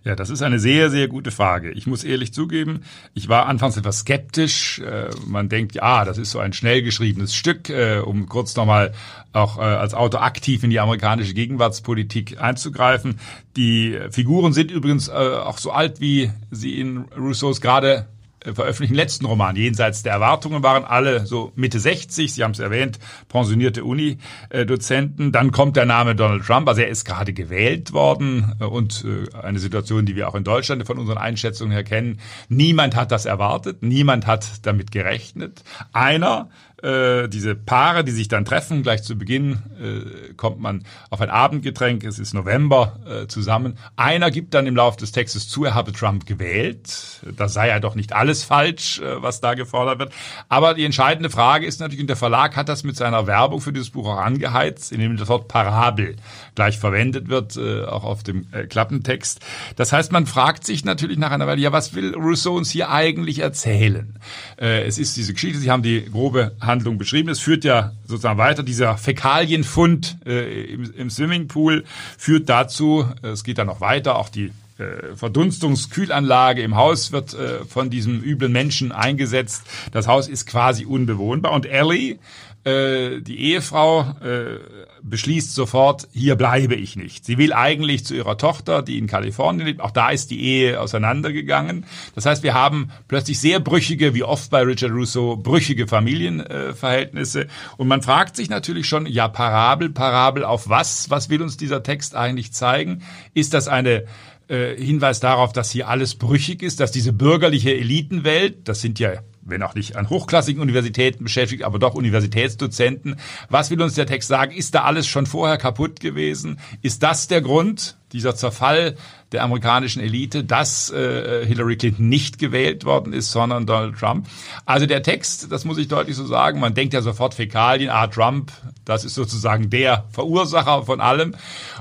Ja, 0.05 0.15
das 0.15 0.29
ist 0.29 0.41
eine 0.41 0.59
sehr, 0.59 0.89
sehr 0.89 1.07
gute 1.07 1.31
Frage. 1.31 1.71
Ich 1.71 1.85
muss 1.87 2.03
ehrlich 2.03 2.33
zugeben, 2.33 2.81
ich 3.13 3.27
war 3.27 3.47
anfangs 3.47 3.77
etwas 3.77 3.99
skeptisch. 3.99 4.79
Äh, 4.79 5.09
man 5.27 5.49
denkt, 5.49 5.75
ja, 5.75 6.05
das 6.05 6.17
ist 6.17 6.31
so 6.31 6.39
ein 6.39 6.53
schnell 6.53 6.81
geschriebenes 6.81 7.35
Stück, 7.35 7.69
äh, 7.69 7.99
um 7.99 8.27
kurz 8.29 8.55
nochmal 8.55 8.93
auch 9.33 9.57
äh, 9.57 9.61
als 9.61 9.93
Autor 9.93 10.23
aktiv 10.23 10.63
in 10.63 10.69
die 10.69 10.79
amerikanische 10.79 11.33
Gegenwartspolitik 11.33 12.41
einzugreifen. 12.41 13.19
Die 13.57 13.99
Figuren 14.09 14.53
sind 14.53 14.71
übrigens 14.71 15.09
auch 15.09 15.57
so 15.57 15.71
alt, 15.71 15.99
wie 15.99 16.31
sie 16.49 16.79
in 16.79 17.05
Rousseaus 17.17 17.59
gerade 17.59 18.07
veröffentlichten 18.53 18.95
letzten 18.95 19.25
Roman, 19.25 19.55
Jenseits 19.55 20.03
der 20.03 20.13
Erwartungen, 20.13 20.63
waren 20.63 20.83
alle 20.83 21.25
so 21.25 21.51
Mitte 21.55 21.79
60, 21.79 22.33
Sie 22.33 22.43
haben 22.43 22.51
es 22.51 22.59
erwähnt, 22.59 22.99
pensionierte 23.27 23.83
Uni-Dozenten. 23.83 25.31
Dann 25.31 25.51
kommt 25.51 25.75
der 25.75 25.85
Name 25.85 26.15
Donald 26.15 26.45
Trump, 26.45 26.67
also 26.67 26.81
er 26.81 26.87
ist 26.87 27.05
gerade 27.05 27.33
gewählt 27.33 27.93
worden 27.93 28.53
äh, 28.59 28.65
und 28.65 29.05
äh, 29.05 29.35
eine 29.37 29.59
Situation, 29.59 30.05
die 30.05 30.15
wir 30.15 30.27
auch 30.27 30.35
in 30.35 30.43
Deutschland 30.43 30.85
von 30.85 30.97
unseren 30.97 31.17
Einschätzungen 31.17 31.71
her 31.71 31.83
kennen. 31.83 32.19
Niemand 32.47 32.95
hat 32.95 33.11
das 33.11 33.25
erwartet, 33.25 33.83
niemand 33.83 34.27
hat 34.27 34.65
damit 34.65 34.91
gerechnet. 34.91 35.63
Einer 35.93 36.49
äh, 36.83 37.27
diese 37.27 37.55
Paare, 37.55 38.03
die 38.03 38.11
sich 38.11 38.27
dann 38.27 38.45
treffen, 38.45 38.83
gleich 38.83 39.03
zu 39.03 39.17
Beginn 39.17 39.59
äh, 39.79 40.33
kommt 40.33 40.59
man 40.59 40.83
auf 41.09 41.21
ein 41.21 41.29
Abendgetränk, 41.29 42.03
es 42.03 42.19
ist 42.19 42.33
November 42.33 42.99
äh, 43.05 43.27
zusammen. 43.27 43.77
Einer 43.95 44.31
gibt 44.31 44.53
dann 44.53 44.67
im 44.67 44.75
Laufe 44.75 44.97
des 44.97 45.11
Textes 45.11 45.47
zu, 45.47 45.65
er 45.65 45.75
habe 45.75 45.91
Trump 45.91 46.25
gewählt. 46.25 47.21
Da 47.35 47.47
sei 47.47 47.69
ja 47.69 47.79
doch 47.79 47.95
nicht 47.95 48.13
alles 48.13 48.43
falsch, 48.43 48.99
äh, 48.99 49.21
was 49.21 49.41
da 49.41 49.53
gefordert 49.53 49.99
wird. 49.99 50.13
Aber 50.47 50.73
die 50.73 50.85
entscheidende 50.85 51.29
Frage 51.29 51.65
ist 51.65 51.79
natürlich, 51.79 52.01
und 52.01 52.07
der 52.07 52.15
Verlag 52.15 52.55
hat 52.55 52.69
das 52.69 52.83
mit 52.83 52.95
seiner 52.95 53.27
Werbung 53.27 53.61
für 53.61 53.73
dieses 53.73 53.89
Buch 53.89 54.07
auch 54.07 54.17
angeheizt, 54.17 54.91
indem 54.91 55.17
das 55.17 55.27
Wort 55.27 55.47
Parabel 55.47 56.15
gleich 56.59 56.77
verwendet 56.77 57.29
wird, 57.29 57.55
äh, 57.55 57.85
auch 57.85 58.03
auf 58.03 58.21
dem 58.21 58.47
äh, 58.51 58.65
Klappentext. 58.65 59.39
Das 59.77 59.93
heißt, 59.93 60.11
man 60.11 60.25
fragt 60.25 60.65
sich 60.65 60.83
natürlich 60.83 61.17
nach 61.17 61.31
einer 61.31 61.47
Weile, 61.47 61.61
ja, 61.61 61.71
was 61.71 61.95
will 61.95 62.13
Rousseau 62.13 62.57
uns 62.57 62.69
hier 62.69 62.91
eigentlich 62.91 63.39
erzählen? 63.39 64.17
Äh, 64.59 64.83
es 64.83 64.97
ist 64.97 65.15
diese 65.15 65.33
Geschichte, 65.33 65.57
Sie 65.57 65.71
haben 65.71 65.83
die 65.83 66.03
grobe 66.11 66.51
Handlung 66.59 66.97
beschrieben. 66.97 67.29
Es 67.29 67.39
führt 67.39 67.63
ja 67.63 67.93
sozusagen 68.05 68.37
weiter. 68.37 68.61
Dieser 68.61 68.97
Fäkalienfund 68.97 70.17
äh, 70.25 70.65
im, 70.65 70.93
im 70.97 71.09
Swimmingpool 71.09 71.85
führt 72.17 72.49
dazu, 72.49 73.05
äh, 73.23 73.29
es 73.29 73.45
geht 73.45 73.57
dann 73.57 73.67
noch 73.67 73.79
weiter, 73.79 74.17
auch 74.17 74.27
die 74.27 74.51
äh, 74.79 75.15
Verdunstungskühlanlage 75.15 76.61
im 76.61 76.75
Haus 76.75 77.13
wird 77.13 77.37
von 77.69 77.89
diesem 77.89 78.21
üblen 78.21 78.51
Menschen 78.51 78.91
eingesetzt. 78.91 79.63
Das 79.93 80.09
Haus 80.09 80.27
ist 80.27 80.45
quasi 80.45 80.83
unbewohnbar. 80.83 81.53
Und 81.53 81.65
Ellie, 81.65 82.19
äh, 82.65 83.21
die 83.21 83.39
Ehefrau, 83.39 84.01
äh, 84.21 84.59
beschließt 85.01 85.53
sofort, 85.53 86.07
hier 86.11 86.35
bleibe 86.35 86.75
ich 86.75 86.95
nicht. 86.95 87.25
Sie 87.25 87.37
will 87.37 87.53
eigentlich 87.53 88.05
zu 88.05 88.15
ihrer 88.15 88.37
Tochter, 88.37 88.81
die 88.81 88.97
in 88.97 89.07
Kalifornien 89.07 89.65
lebt. 89.65 89.81
Auch 89.81 89.91
da 89.91 90.09
ist 90.09 90.29
die 90.31 90.41
Ehe 90.41 90.79
auseinandergegangen. 90.79 91.85
Das 92.15 92.25
heißt, 92.25 92.43
wir 92.43 92.53
haben 92.53 92.91
plötzlich 93.07 93.39
sehr 93.39 93.59
brüchige, 93.59 94.13
wie 94.13 94.23
oft 94.23 94.51
bei 94.51 94.61
Richard 94.61 94.91
Russo, 94.91 95.37
brüchige 95.37 95.87
Familienverhältnisse. 95.87 97.47
Und 97.77 97.87
man 97.87 98.01
fragt 98.01 98.35
sich 98.35 98.49
natürlich 98.49 98.87
schon, 98.87 99.05
ja, 99.05 99.27
Parabel, 99.27 99.89
Parabel 99.89 100.43
auf 100.43 100.69
was? 100.69 101.09
Was 101.09 101.29
will 101.29 101.41
uns 101.41 101.57
dieser 101.57 101.83
Text 101.83 102.15
eigentlich 102.15 102.51
zeigen? 102.51 103.03
Ist 103.33 103.53
das 103.53 103.67
eine 103.67 104.05
äh, 104.49 104.75
Hinweis 104.75 105.19
darauf, 105.19 105.53
dass 105.53 105.71
hier 105.71 105.87
alles 105.87 106.15
brüchig 106.15 106.61
ist, 106.61 106.79
dass 106.79 106.91
diese 106.91 107.13
bürgerliche 107.13 107.73
Elitenwelt, 107.73 108.67
das 108.67 108.81
sind 108.81 108.99
ja 108.99 109.13
wenn 109.49 109.63
auch 109.63 109.75
nicht 109.75 109.95
an 109.95 110.09
hochklassigen 110.09 110.61
Universitäten 110.61 111.23
beschäftigt, 111.23 111.63
aber 111.63 111.79
doch 111.79 111.95
Universitätsdozenten. 111.95 113.15
Was 113.49 113.69
will 113.69 113.81
uns 113.81 113.95
der 113.95 114.05
Text 114.05 114.29
sagen? 114.29 114.51
Ist 114.51 114.75
da 114.75 114.83
alles 114.83 115.07
schon 115.07 115.25
vorher 115.25 115.57
kaputt 115.57 115.99
gewesen? 115.99 116.59
Ist 116.81 117.03
das 117.03 117.27
der 117.27 117.41
Grund, 117.41 117.97
dieser 118.11 118.35
Zerfall 118.35 118.95
der 119.31 119.43
amerikanischen 119.43 120.01
Elite, 120.01 120.43
dass 120.43 120.89
äh, 120.89 121.45
Hillary 121.45 121.77
Clinton 121.77 122.09
nicht 122.09 122.39
gewählt 122.39 122.85
worden 122.85 123.13
ist, 123.13 123.31
sondern 123.31 123.65
Donald 123.65 123.97
Trump. 123.97 124.27
Also 124.65 124.85
der 124.85 125.03
Text, 125.03 125.51
das 125.51 125.65
muss 125.65 125.77
ich 125.77 125.87
deutlich 125.87 126.15
so 126.15 126.25
sagen, 126.25 126.59
man 126.59 126.73
denkt 126.73 126.93
ja 126.93 127.01
sofort 127.01 127.35
Fäkalien, 127.35 127.91
ah, 127.91 128.07
Trump, 128.07 128.51
das 128.85 129.05
ist 129.05 129.13
sozusagen 129.13 129.69
der 129.69 130.05
Verursacher 130.11 130.83
von 130.83 131.01
allem. 131.01 131.35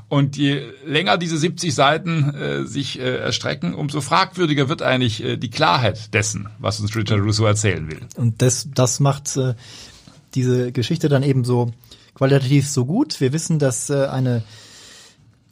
Und 0.08 0.38
je 0.38 0.62
länger 0.86 1.18
diese 1.18 1.36
70 1.36 1.74
Seiten 1.74 2.34
äh, 2.34 2.64
sich 2.64 2.98
äh, 2.98 3.18
erstrecken, 3.18 3.74
umso 3.74 4.00
fragwürdiger 4.00 4.68
wird 4.70 4.80
eigentlich 4.80 5.22
äh, 5.22 5.36
die 5.36 5.50
Klarheit 5.50 6.14
dessen, 6.14 6.48
was 6.58 6.80
uns 6.80 6.96
Richard 6.96 7.20
Russo 7.20 7.44
erzählen 7.44 7.90
will. 7.90 8.00
Und 8.16 8.40
das, 8.40 8.68
das 8.74 9.00
macht 9.00 9.36
äh, 9.36 9.54
diese 10.34 10.72
Geschichte 10.72 11.10
dann 11.10 11.22
eben 11.22 11.44
so 11.44 11.72
qualitativ 12.14 12.68
so 12.68 12.86
gut. 12.86 13.20
Wir 13.20 13.34
wissen, 13.34 13.58
dass 13.58 13.90
äh, 13.90 14.06
eine 14.06 14.42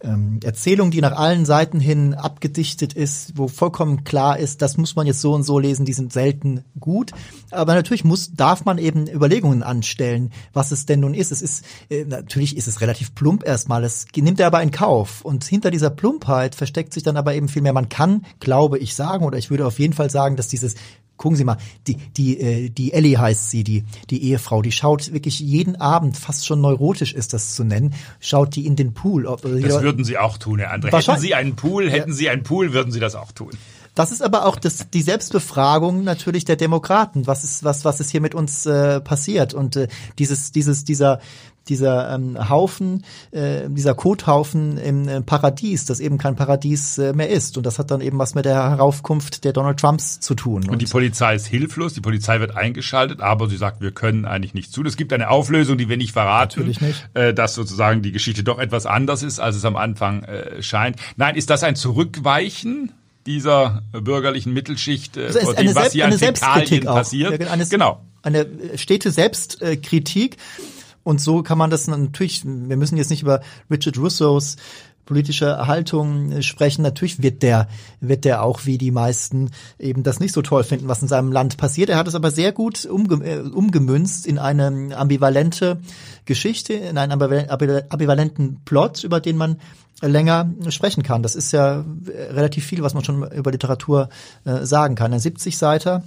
ähm, 0.07 0.40
Erzählung, 0.45 0.90
die 0.90 1.01
nach 1.01 1.16
allen 1.16 1.45
Seiten 1.45 1.81
hin 1.81 2.14
abgedichtet 2.14 2.92
ist, 2.92 3.37
wo 3.37 3.49
vollkommen 3.49 4.05
klar 4.05 4.38
ist, 4.38 4.62
das 4.62 4.77
muss 4.77 4.97
man 4.97 5.07
jetzt 5.07 5.21
so 5.21 5.35
und 5.35 5.42
so 5.42 5.59
lesen, 5.59 5.85
die 5.85 5.92
sind 5.92 6.12
selten 6.12 6.64
gut. 6.79 7.12
Aber 7.51 7.75
natürlich 7.75 8.05
muss, 8.05 8.33
darf 8.33 8.64
man 8.64 8.79
eben 8.79 9.09
Überlegungen 9.09 9.62
anstellen, 9.62 10.31
was 10.53 10.71
es 10.71 10.87
denn 10.87 11.01
nun 11.01 11.14
ist. 11.14 11.33
Es 11.33 11.42
ist, 11.42 11.64
äh, 11.90 12.05
natürlich 12.05 12.57
ist 12.57 12.69
es 12.69 12.81
relativ 12.81 13.14
plump 13.14 13.47
erstmal, 13.47 13.85
es 13.85 14.07
nimmt 14.14 14.40
er 14.40 14.47
aber 14.47 14.62
in 14.62 14.71
Kauf. 14.71 15.23
Und 15.23 15.45
hinter 15.45 15.71
dieser 15.71 15.90
Plumpheit 15.90 16.55
versteckt 16.55 16.95
sich 16.95 17.03
dann 17.03 17.16
aber 17.16 17.35
eben 17.35 17.49
viel 17.49 17.62
mehr. 17.62 17.73
Man 17.73 17.88
kann, 17.88 18.25
glaube 18.40 18.79
ich, 18.79 18.95
sagen, 18.95 19.25
oder 19.25 19.38
ich 19.38 19.51
würde 19.51 19.66
auf 19.66 19.79
jeden 19.79 19.92
Fall 19.92 20.11
sagen, 20.11 20.37
dass 20.37 20.49
dieses 20.49 20.77
gucken 21.16 21.37
Sie 21.37 21.45
mal, 21.45 21.57
die, 21.87 21.97
die, 22.16 22.40
äh, 22.40 22.69
die 22.69 22.92
Ellie 22.92 23.19
heißt 23.19 23.51
sie, 23.51 23.64
die, 23.64 23.85
die 24.11 24.23
Ehefrau, 24.25 24.62
die 24.62 24.73
schaut 24.73 25.12
wirklich 25.12 25.40
jeden 25.40 25.77
Abend, 25.77 26.16
fast 26.16 26.47
schon 26.47 26.61
neurotisch 26.61 27.14
ist 27.14 27.33
das 27.33 27.55
zu 27.55 27.64
nennen, 27.64 27.95
schaut 28.21 28.55
die 28.57 28.66
in 28.66 28.77
den 28.77 28.92
Pool. 28.92 29.27
Ob, 29.27 29.42
das 29.42 29.83
würden 29.97 30.05
Sie 30.05 30.19
auch 30.19 30.37
tun, 30.37 30.59
Herr 30.59 30.75
André. 30.75 30.95
Hätten 30.95 31.21
Sie 31.21 31.35
einen 31.35 31.57
Pool, 31.57 31.91
hätten 31.91 32.11
ja. 32.11 32.15
Sie 32.15 32.29
einen 32.29 32.43
Pool, 32.43 32.75
würden 32.75 32.93
Sie 32.93 33.01
das 33.01 33.15
auch 33.15 33.33
tun. 33.33 33.53
Das 33.95 34.13
ist 34.13 34.23
aber 34.23 34.45
auch 34.45 34.57
das, 34.57 34.91
die 34.91 35.01
Selbstbefragung 35.01 36.05
natürlich 36.05 36.45
der 36.45 36.57
Demokraten. 36.57 37.27
Was 37.27 37.45
ist, 37.45 37.65
was, 37.65 37.87
was 37.87 37.99
ist 37.99 38.11
hier 38.11 38.21
mit 38.21 38.35
uns 38.35 38.67
äh, 38.67 39.01
passiert? 39.01 39.55
Und 39.55 39.77
äh, 39.77 39.89
dieses, 40.19 40.53
dieses, 40.53 40.85
dieser, 40.85 41.21
dieser 41.68 42.14
ähm, 42.14 42.48
Haufen, 42.48 43.05
äh, 43.31 43.68
dieser 43.68 43.94
Kothaufen 43.94 44.79
im 44.79 45.09
äh, 45.09 45.20
Paradies, 45.22 45.85
das 45.85 46.00
eben 46.00 46.18
kein 46.18 46.37
Paradies 46.37 46.98
äh, 46.98 47.12
mehr 47.12 47.29
ist. 47.29 47.57
Und 47.57 47.66
das 47.66 47.79
hat 47.79 47.90
dann 47.90 48.00
eben 48.00 48.18
was 48.18 48.35
mit 48.35 48.44
der 48.44 48.70
Heraufkunft 48.70 49.44
der 49.44 49.52
Donald 49.52 49.79
Trumps 49.81 50.20
zu 50.20 50.35
tun. 50.35 50.64
Und, 50.64 50.70
und 50.70 50.83
die 50.83 50.87
Polizei 50.87 51.35
ist 51.35 51.46
hilflos, 51.46 51.94
die 51.94 52.00
Polizei 52.00 52.40
wird 52.40 52.57
eingeschaltet, 52.57 53.20
aber 53.20 53.48
sie 53.48 53.57
sagt, 53.57 53.81
wir 53.81 53.92
können 53.92 54.24
eigentlich 54.24 54.55
nicht 54.55 54.72
zu. 54.72 54.83
Es 54.85 54.96
gibt 54.96 55.12
eine 55.12 55.31
Auflösung, 55.31 55.79
die 55.79 55.88
wir 55.88 55.96
nicht 55.96 56.12
verraten, 56.12 56.61
Natürlich 56.61 56.81
nicht. 56.81 57.09
Äh, 57.14 57.35
dass 57.35 57.55
sozusagen 57.55 58.02
die 58.02 58.12
Geschichte 58.12 58.44
doch 58.44 58.59
etwas 58.59 58.87
anders 58.87 59.22
ist, 59.22 59.40
als 59.40 59.57
es 59.57 59.64
am 59.64 59.76
Anfang 59.76 60.22
äh, 60.24 60.62
scheint. 60.62 60.96
Nein, 61.16 61.35
ist 61.35 61.50
das 61.50 61.62
ein 61.62 61.76
Zurückweichen? 61.76 62.92
dieser 63.26 63.83
bürgerlichen 63.90 64.52
Mittelschicht, 64.52 65.16
äh, 65.16 65.26
also 65.26 65.52
dem, 65.52 65.74
was 65.74 65.92
hier 65.92 66.07
an 66.07 66.16
Fäkalien 66.16 66.85
passiert. 66.85 67.40
Ja, 67.40 67.50
eine, 67.50 67.66
genau. 67.66 68.00
Eine 68.22 68.46
stete 68.76 69.11
Selbstkritik. 69.11 70.37
Und 71.07 71.21
so 71.21 71.45
kann 71.45 71.57
man 71.57 71.71
das 71.71 71.87
natürlich, 71.87 72.45
wir 72.45 72.77
müssen 72.77 72.97
jetzt 72.97 73.11
nicht 73.11 73.23
über 73.23 73.40
Richard 73.71 73.97
Russos 73.97 74.57
politische 75.05 75.69
Haltung 75.69 76.33
äh, 76.33 76.42
sprechen. 76.42 76.83
Natürlich 76.83 77.23
wird 77.23 77.45
der, 77.45 77.69
wird 78.01 78.25
der 78.25 78.42
auch 78.42 78.66
wie 78.66 78.77
die 78.77 78.90
meisten 78.90 79.53
eben 79.79 80.03
das 80.03 80.19
nicht 80.19 80.33
so 80.33 80.42
toll 80.42 80.64
finden, 80.64 80.88
was 80.88 81.03
in 81.03 81.07
seinem 81.07 81.31
Land 81.31 81.59
passiert. 81.59 81.90
Er 81.90 81.97
hat 81.97 82.09
es 82.09 82.16
aber 82.16 82.33
sehr 82.33 82.51
gut 82.51 82.85
umge 82.87 83.25
äh, 83.25 83.38
umgemünzt 83.38 84.27
in 84.27 84.40
eine 84.40 84.97
ambivalente 84.97 85.79
Geschichte, 86.25 86.73
in 86.73 86.99
einen 86.99 87.12
ambivalenten 87.12 88.62
Plot, 88.64 89.05
über 89.05 89.21
den 89.21 89.37
man 89.37 89.61
länger 90.03 90.51
sprechen 90.71 91.05
kann. 91.05 91.23
Das 91.23 91.37
ist 91.37 91.53
ja 91.53 91.85
relativ 92.05 92.66
viel, 92.66 92.83
was 92.83 92.95
man 92.95 93.05
schon 93.05 93.31
über 93.31 93.53
Literatur 93.53 94.09
äh, 94.45 94.64
sagen 94.66 94.97
kann. 94.97 95.12
Ein 95.12 95.21
70 95.21 95.57
Seiter 95.57 96.03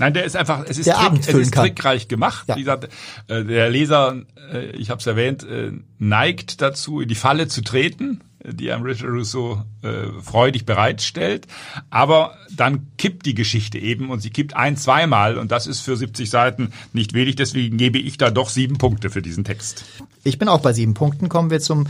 Nein, 0.00 0.12
der 0.12 0.24
ist 0.24 0.36
einfach, 0.36 0.64
es 0.66 0.78
ist, 0.78 0.90
Trick, 0.90 1.20
es 1.20 1.28
ist 1.28 1.54
trickreich 1.54 2.08
gemacht. 2.08 2.48
Ja. 2.48 2.56
Dieser, 2.56 2.80
äh, 3.28 3.44
der 3.44 3.70
Leser, 3.70 4.22
äh, 4.52 4.70
ich 4.70 4.90
habe 4.90 5.00
es 5.00 5.06
erwähnt, 5.06 5.44
äh, 5.44 5.72
neigt 5.98 6.60
dazu, 6.60 7.00
in 7.00 7.08
die 7.08 7.14
Falle 7.14 7.46
zu 7.48 7.62
treten 7.62 8.20
die 8.44 8.70
einem 8.70 8.84
Richard 8.84 9.10
Rousseau 9.10 9.62
äh, 9.82 10.08
freudig 10.22 10.66
bereitstellt. 10.66 11.46
Aber 11.90 12.36
dann 12.54 12.88
kippt 12.98 13.26
die 13.26 13.34
Geschichte 13.34 13.78
eben 13.78 14.10
und 14.10 14.20
sie 14.20 14.30
kippt 14.30 14.54
ein, 14.54 14.76
zweimal 14.76 15.38
und 15.38 15.50
das 15.50 15.66
ist 15.66 15.80
für 15.80 15.96
70 15.96 16.28
Seiten 16.28 16.70
nicht 16.92 17.14
wenig. 17.14 17.36
Deswegen 17.36 17.76
gebe 17.76 17.98
ich 17.98 18.18
da 18.18 18.30
doch 18.30 18.50
sieben 18.50 18.78
Punkte 18.78 19.10
für 19.10 19.22
diesen 19.22 19.44
Text. 19.44 19.84
Ich 20.24 20.38
bin 20.38 20.48
auch 20.48 20.60
bei 20.60 20.72
sieben 20.72 20.94
Punkten. 20.94 21.28
Kommen 21.28 21.50
wir 21.50 21.60
zum 21.60 21.86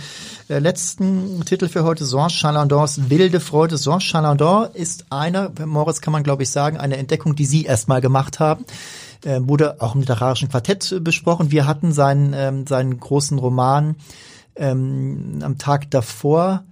äh, 0.49 0.59
letzten 0.59 1.45
Titel 1.45 1.69
für 1.69 1.85
heute, 1.85 2.05
Jean 2.05 2.31
Chalandons 2.31 3.11
Wilde 3.11 3.41
Freude. 3.41 3.77
Jean 3.77 4.01
Chalandon 4.01 4.69
ist 4.75 5.07
eine, 5.11 5.51
Moritz 5.65 6.01
kann 6.01 6.13
man 6.13 6.23
glaube 6.23 6.45
ich 6.45 6.51
sagen, 6.51 6.77
eine 6.77 6.97
Entdeckung, 6.97 7.35
die 7.35 7.47
Sie 7.47 7.65
erstmal 7.65 8.01
gemacht 8.01 8.41
haben 8.41 8.65
äh, 9.25 9.41
wurde 9.43 9.81
auch 9.81 9.95
im 9.95 10.01
literarischen 10.01 10.49
Quartett 10.49 10.97
besprochen. 11.01 11.51
Wir 11.51 11.67
hatten 11.67 11.93
seinen, 11.93 12.33
ähm, 12.35 12.67
seinen 12.67 12.99
großen 12.99 13.39
Roman 13.39 13.97
ähm, 14.57 15.41
am 15.43 15.59
Tag 15.59 15.91
davor 15.91 16.65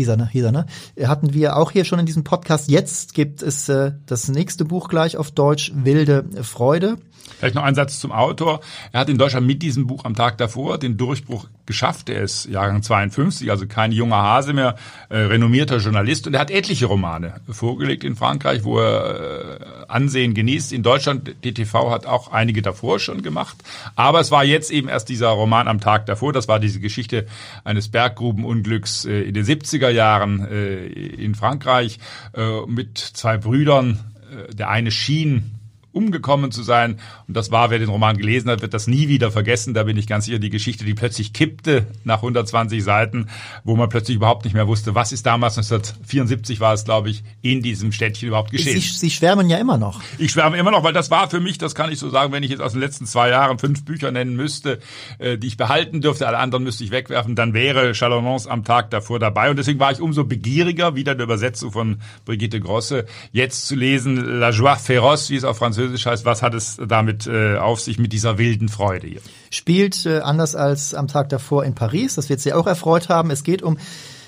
hieß 0.00 0.08
er, 0.08 0.16
ne? 0.16 0.28
Hieß 0.30 0.44
er, 0.44 0.52
ne? 0.52 0.66
Hatten 1.04 1.34
wir 1.34 1.56
auch 1.56 1.70
hier 1.70 1.84
schon 1.84 1.98
in 1.98 2.06
diesem 2.06 2.24
Podcast. 2.24 2.70
Jetzt 2.70 3.14
gibt 3.14 3.42
es 3.42 3.68
äh, 3.68 3.92
das 4.06 4.28
nächste 4.28 4.64
Buch 4.64 4.88
gleich 4.88 5.16
auf 5.16 5.30
Deutsch, 5.30 5.72
Wilde 5.74 6.24
Freude. 6.42 6.96
Vielleicht 7.38 7.54
noch 7.54 7.62
ein 7.62 7.74
Satz 7.74 8.00
zum 8.00 8.12
Autor. 8.12 8.60
Er 8.92 9.00
hat 9.00 9.08
in 9.08 9.16
Deutschland 9.16 9.46
mit 9.46 9.62
diesem 9.62 9.86
Buch 9.86 10.04
am 10.04 10.14
Tag 10.14 10.38
davor 10.38 10.78
den 10.78 10.96
Durchbruch 10.96 11.46
geschafft. 11.64 12.08
Er 12.08 12.22
ist 12.22 12.46
Jahrgang 12.46 12.82
52, 12.82 13.48
also 13.50 13.66
kein 13.66 13.92
junger 13.92 14.16
Hase 14.16 14.52
mehr, 14.52 14.74
äh, 15.08 15.18
renommierter 15.18 15.76
Journalist 15.76 16.26
und 16.26 16.34
er 16.34 16.40
hat 16.40 16.50
etliche 16.50 16.86
Romane 16.86 17.34
vorgelegt 17.48 18.02
in 18.02 18.16
Frankreich, 18.16 18.64
wo 18.64 18.80
er 18.80 19.60
äh, 19.60 19.64
Ansehen 19.86 20.34
genießt. 20.34 20.72
In 20.72 20.82
Deutschland, 20.82 21.36
DTV 21.44 21.90
hat 21.90 22.06
auch 22.06 22.32
einige 22.32 22.60
davor 22.60 22.98
schon 22.98 23.22
gemacht, 23.22 23.56
aber 23.94 24.18
es 24.18 24.32
war 24.32 24.44
jetzt 24.44 24.72
eben 24.72 24.88
erst 24.88 25.08
dieser 25.08 25.28
Roman 25.28 25.68
am 25.68 25.80
Tag 25.80 26.06
davor. 26.06 26.32
Das 26.32 26.48
war 26.48 26.58
diese 26.58 26.80
Geschichte 26.80 27.26
eines 27.62 27.88
Berggrubenunglücks 27.88 29.04
äh, 29.04 29.22
in 29.22 29.34
den 29.34 29.44
70er 29.44 29.89
Jahren 29.90 30.46
äh, 30.46 30.86
in 30.86 31.34
Frankreich 31.34 31.98
äh, 32.34 32.66
mit 32.66 32.98
zwei 32.98 33.36
Brüdern. 33.38 33.98
Äh, 34.30 34.54
der 34.54 34.68
eine 34.70 34.90
schien 34.90 35.59
umgekommen 35.92 36.52
zu 36.52 36.62
sein. 36.62 36.98
Und 37.26 37.36
das 37.36 37.50
war, 37.50 37.70
wer 37.70 37.78
den 37.78 37.88
Roman 37.88 38.16
gelesen 38.16 38.50
hat, 38.50 38.62
wird 38.62 38.74
das 38.74 38.86
nie 38.86 39.08
wieder 39.08 39.30
vergessen. 39.30 39.74
Da 39.74 39.84
bin 39.84 39.96
ich 39.96 40.06
ganz 40.06 40.26
sicher, 40.26 40.38
die 40.38 40.50
Geschichte, 40.50 40.84
die 40.84 40.94
plötzlich 40.94 41.32
kippte 41.32 41.86
nach 42.04 42.18
120 42.18 42.82
Seiten, 42.82 43.28
wo 43.64 43.76
man 43.76 43.88
plötzlich 43.88 44.16
überhaupt 44.16 44.44
nicht 44.44 44.54
mehr 44.54 44.68
wusste, 44.68 44.94
was 44.94 45.12
ist 45.12 45.26
damals, 45.26 45.56
1974 45.58 46.60
war 46.60 46.74
es, 46.74 46.84
glaube 46.84 47.10
ich, 47.10 47.22
in 47.42 47.62
diesem 47.62 47.92
Städtchen 47.92 48.28
überhaupt 48.28 48.50
geschehen. 48.50 48.80
Sie, 48.80 48.98
Sie 48.98 49.10
schwärmen 49.10 49.48
ja 49.48 49.58
immer 49.58 49.78
noch. 49.78 50.00
Ich 50.18 50.32
schwärme 50.32 50.56
immer 50.56 50.70
noch, 50.70 50.84
weil 50.84 50.92
das 50.92 51.10
war 51.10 51.28
für 51.28 51.40
mich, 51.40 51.58
das 51.58 51.74
kann 51.74 51.90
ich 51.90 51.98
so 51.98 52.08
sagen, 52.08 52.32
wenn 52.32 52.42
ich 52.42 52.50
jetzt 52.50 52.60
aus 52.60 52.72
den 52.72 52.80
letzten 52.80 53.06
zwei 53.06 53.30
Jahren 53.30 53.58
fünf 53.58 53.84
Bücher 53.84 54.10
nennen 54.10 54.36
müsste, 54.36 54.78
äh, 55.18 55.38
die 55.38 55.48
ich 55.48 55.56
behalten 55.56 56.00
dürfte, 56.00 56.26
alle 56.26 56.38
anderen 56.38 56.64
müsste 56.64 56.84
ich 56.84 56.90
wegwerfen, 56.90 57.34
dann 57.34 57.54
wäre 57.54 57.92
Chalonnans 57.92 58.46
am 58.46 58.64
Tag 58.64 58.90
davor 58.90 59.18
dabei. 59.18 59.50
Und 59.50 59.58
deswegen 59.58 59.80
war 59.80 59.92
ich 59.92 60.00
umso 60.00 60.24
begieriger, 60.24 60.94
wieder 60.94 61.12
eine 61.12 61.22
Übersetzung 61.22 61.72
von 61.72 62.00
Brigitte 62.24 62.60
Grosse, 62.60 63.06
jetzt 63.32 63.66
zu 63.66 63.74
lesen, 63.74 64.38
La 64.38 64.50
Joie 64.50 64.76
féroce, 64.76 65.30
wie 65.30 65.36
es 65.36 65.44
auf 65.44 65.58
Französisch 65.58 65.79
Französisch 65.80 66.06
heißt, 66.06 66.24
was 66.24 66.42
hat 66.42 66.54
es 66.54 66.78
damit 66.86 67.26
äh, 67.26 67.56
auf 67.56 67.80
sich 67.80 67.98
mit 67.98 68.12
dieser 68.12 68.36
wilden 68.36 68.68
Freude 68.68 69.06
hier? 69.06 69.20
Spielt 69.50 70.04
äh, 70.04 70.20
anders 70.20 70.54
als 70.54 70.94
am 70.94 71.08
Tag 71.08 71.30
davor 71.30 71.64
in 71.64 71.74
Paris, 71.74 72.16
das 72.16 72.28
wird 72.28 72.40
Sie 72.40 72.52
auch 72.52 72.66
erfreut 72.66 73.08
haben. 73.08 73.30
Es 73.30 73.44
geht 73.44 73.62
um 73.62 73.78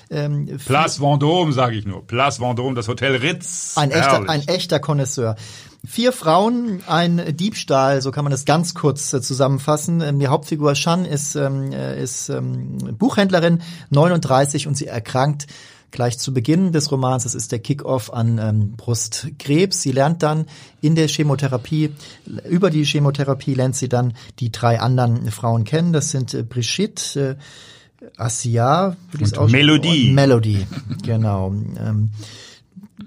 ähm, 0.09 0.57
Place 0.65 0.99
Vendôme, 0.99 1.51
sage 1.53 1.75
ich 1.75 1.85
nur. 1.85 2.05
Place 2.05 2.39
Vendôme, 2.39 2.75
das 2.75 2.87
Hotel 2.87 3.15
Ritz. 3.17 3.73
Ein 3.75 3.91
echter, 3.91 4.27
ein 4.27 4.47
echter 4.47 4.79
Connoisseur. 4.79 5.35
Vier 5.85 6.11
Frauen, 6.13 6.81
ein 6.87 7.35
Diebstahl, 7.35 8.01
so 8.01 8.11
kann 8.11 8.23
man 8.23 8.31
das 8.31 8.45
ganz 8.45 8.73
kurz 8.73 9.13
äh, 9.13 9.21
zusammenfassen. 9.21 10.01
Ähm, 10.01 10.19
die 10.19 10.27
Hauptfigur 10.27 10.75
Shan 10.75 11.05
ist, 11.05 11.35
ähm, 11.35 11.71
äh, 11.71 12.01
ist 12.01 12.29
ähm, 12.29 12.77
Buchhändlerin, 12.97 13.61
39 13.91 14.67
und 14.67 14.75
sie 14.75 14.87
erkrankt 14.87 15.45
gleich 15.93 16.17
zu 16.17 16.33
Beginn 16.33 16.73
des 16.73 16.91
Romans. 16.91 17.23
Das 17.23 17.35
ist 17.35 17.53
der 17.53 17.59
Kickoff 17.59 18.11
an 18.11 18.39
ähm, 18.39 18.73
Brustkrebs. 18.75 19.81
Sie 19.81 19.93
lernt 19.93 20.23
dann 20.23 20.47
in 20.81 20.95
der 20.95 21.07
Chemotherapie, 21.07 21.91
über 22.49 22.69
die 22.69 22.83
Chemotherapie 22.83 23.53
lernt 23.53 23.77
sie 23.77 23.87
dann 23.87 24.13
die 24.39 24.51
drei 24.51 24.81
anderen 24.81 25.31
Frauen 25.31 25.63
kennen. 25.63 25.93
Das 25.93 26.11
sind 26.11 26.33
äh, 26.33 26.43
Brigitte, 26.43 27.37
äh, 28.01 28.05
Assia, 28.17 28.97
und 29.37 29.51
Melodie. 29.51 30.09
Und 30.09 30.15
Melodie, 30.15 30.67
genau. 31.03 31.53
Ähm, 31.79 32.09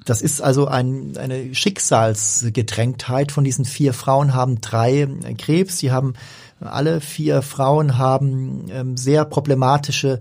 das 0.05 0.22
ist 0.22 0.40
also 0.40 0.68
ein, 0.68 1.16
eine 1.16 1.55
Schicksalsgedrängtheit 1.55 3.33
von 3.33 3.42
diesen 3.42 3.64
vier 3.64 3.92
Frauen 3.92 4.33
haben 4.33 4.61
drei 4.61 5.03
äh, 5.03 5.35
Krebs. 5.35 5.79
Sie 5.79 5.90
haben 5.90 6.14
alle 6.61 7.01
vier 7.01 7.42
Frauen 7.42 7.99
haben 7.99 8.66
ähm, 8.70 8.96
sehr 8.96 9.25
problematische 9.25 10.20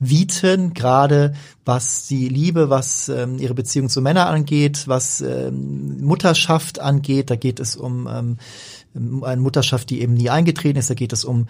Viten, 0.00 0.72
gerade 0.72 1.34
was 1.64 2.06
die 2.06 2.28
Liebe, 2.28 2.70
was 2.70 3.08
ähm, 3.10 3.38
ihre 3.38 3.54
Beziehung 3.54 3.90
zu 3.90 4.00
Männern 4.00 4.28
angeht, 4.28 4.88
was 4.88 5.20
ähm, 5.20 6.02
Mutterschaft 6.02 6.80
angeht. 6.80 7.30
Da 7.30 7.36
geht 7.36 7.60
es 7.60 7.76
um 7.76 8.08
ähm, 8.08 8.38
eine 9.22 9.40
Mutterschaft, 9.40 9.90
die 9.90 10.00
eben 10.00 10.14
nie 10.14 10.30
eingetreten 10.30 10.78
ist. 10.78 10.90
Da 10.90 10.94
geht 10.94 11.12
es 11.12 11.24
um 11.24 11.46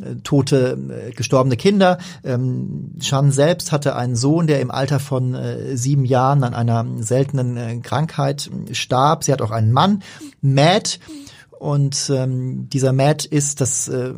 äh, 0.00 0.16
tote, 0.22 0.78
äh, 0.90 1.10
gestorbene 1.12 1.56
Kinder. 1.56 1.98
Ähm, 2.24 2.92
Shan 3.00 3.32
selbst 3.32 3.72
hatte 3.72 3.96
einen 3.96 4.16
Sohn, 4.16 4.46
der 4.46 4.60
im 4.60 4.70
Alter 4.70 5.00
von 5.00 5.34
äh, 5.34 5.76
sieben 5.76 6.04
Jahren 6.04 6.44
an 6.44 6.54
einer 6.54 6.86
seltenen 6.98 7.56
äh, 7.56 7.78
Krankheit 7.78 8.50
starb. 8.72 9.24
Sie 9.24 9.32
hat 9.32 9.40
auch 9.40 9.50
einen 9.50 9.72
Mann, 9.72 10.02
Matt. 10.42 11.00
Und 11.64 12.10
ähm, 12.14 12.68
dieser 12.68 12.92
Matt 12.92 13.24
ist, 13.24 13.62
das 13.62 13.88
äh, 13.88 14.12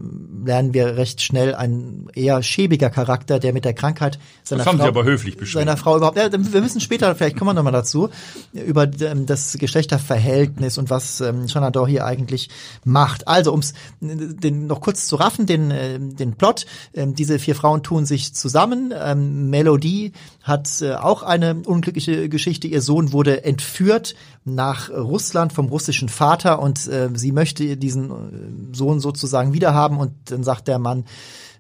lernen 0.45 0.75
wir 0.75 0.97
recht 0.97 1.23
schnell, 1.23 1.55
ein 1.55 2.09
eher 2.13 2.43
schäbiger 2.43 2.91
Charakter, 2.91 3.39
der 3.39 3.53
mit 3.53 3.65
der 3.65 3.73
Krankheit 3.73 4.19
seiner 4.43 4.65
das 4.65 4.67
haben 4.67 4.79
Frau, 4.79 4.85
Sie 4.87 4.89
aber 4.89 5.05
höflich 5.05 5.37
beschrieben. 5.37 5.61
seiner 5.65 5.77
Frau 5.77 5.97
überhaupt. 5.97 6.17
Ja, 6.19 6.29
wir 6.33 6.61
müssen 6.61 6.81
später, 6.81 7.15
vielleicht 7.15 7.39
kommen 7.39 7.51
wir 7.51 7.55
nochmal 7.55 7.73
dazu, 7.73 8.09
über 8.53 8.91
ähm, 9.01 9.27
das 9.27 9.57
Geschlechterverhältnis 9.61 10.77
und 10.77 10.91
was 10.91 11.21
ähm, 11.21 11.47
Shanador 11.47 11.87
hier 11.87 12.05
eigentlich 12.05 12.49
macht. 12.83 13.29
Also, 13.29 13.53
ums 13.53 13.75
den 14.01 14.67
noch 14.67 14.81
kurz 14.81 15.07
zu 15.07 15.15
raffen, 15.15 15.47
den 15.47 15.71
äh, 15.71 16.01
den 16.01 16.35
Plot. 16.35 16.67
Ähm, 16.95 17.15
diese 17.15 17.39
vier 17.39 17.55
Frauen 17.55 17.85
tun 17.85 18.07
sich 18.07 18.35
zusammen. 18.35 18.93
Ähm, 18.93 19.51
Melodie 19.51 20.11
hat 20.43 20.83
äh, 20.83 20.95
auch 20.95 21.23
eine 21.23 21.63
unglückliche 21.65 22.29
Geschichte. 22.29 22.67
Ihr 22.67 22.83
Sohn 22.83 23.13
wurde 23.13 23.45
entführt 23.45 24.17
nach 24.45 24.91
Russland 24.91 25.53
vom 25.53 25.67
russischen 25.67 26.09
Vater 26.09 26.61
und 26.61 26.89
äh, 26.89 27.11
sie 27.15 27.36
möchte 27.37 27.77
diesen 27.77 28.11
äh, 28.11 28.75
Sohn 28.75 28.99
sozusagen 28.99 29.53
wiederhaben 29.53 29.99
und 29.99 30.13
dann 30.25 30.43
sagt 30.43 30.67
der 30.67 30.81
Mann, 30.81 31.05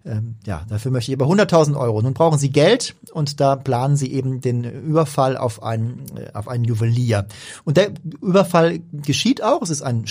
äh, 0.02 0.20
ja, 0.46 0.64
dafür 0.68 0.90
möchte 0.90 1.12
ich 1.12 1.20
aber 1.20 1.30
100.000 1.30 1.78
Euro. 1.78 2.00
Nun 2.00 2.14
brauchen 2.14 2.38
sie 2.38 2.50
Geld 2.50 2.96
und 3.12 3.40
da 3.40 3.56
planen 3.56 3.96
sie 3.96 4.12
eben 4.12 4.40
den 4.40 4.64
Überfall 4.64 5.36
auf 5.36 5.62
einen, 5.62 6.06
äh, 6.16 6.32
auf 6.32 6.48
einen 6.48 6.64
Juwelier. 6.64 7.26
Und 7.64 7.76
der 7.76 7.90
Überfall 8.22 8.80
geschieht 8.92 9.42
auch. 9.42 9.62
Es 9.62 9.70
ist 9.70 9.82
ein 9.82 10.06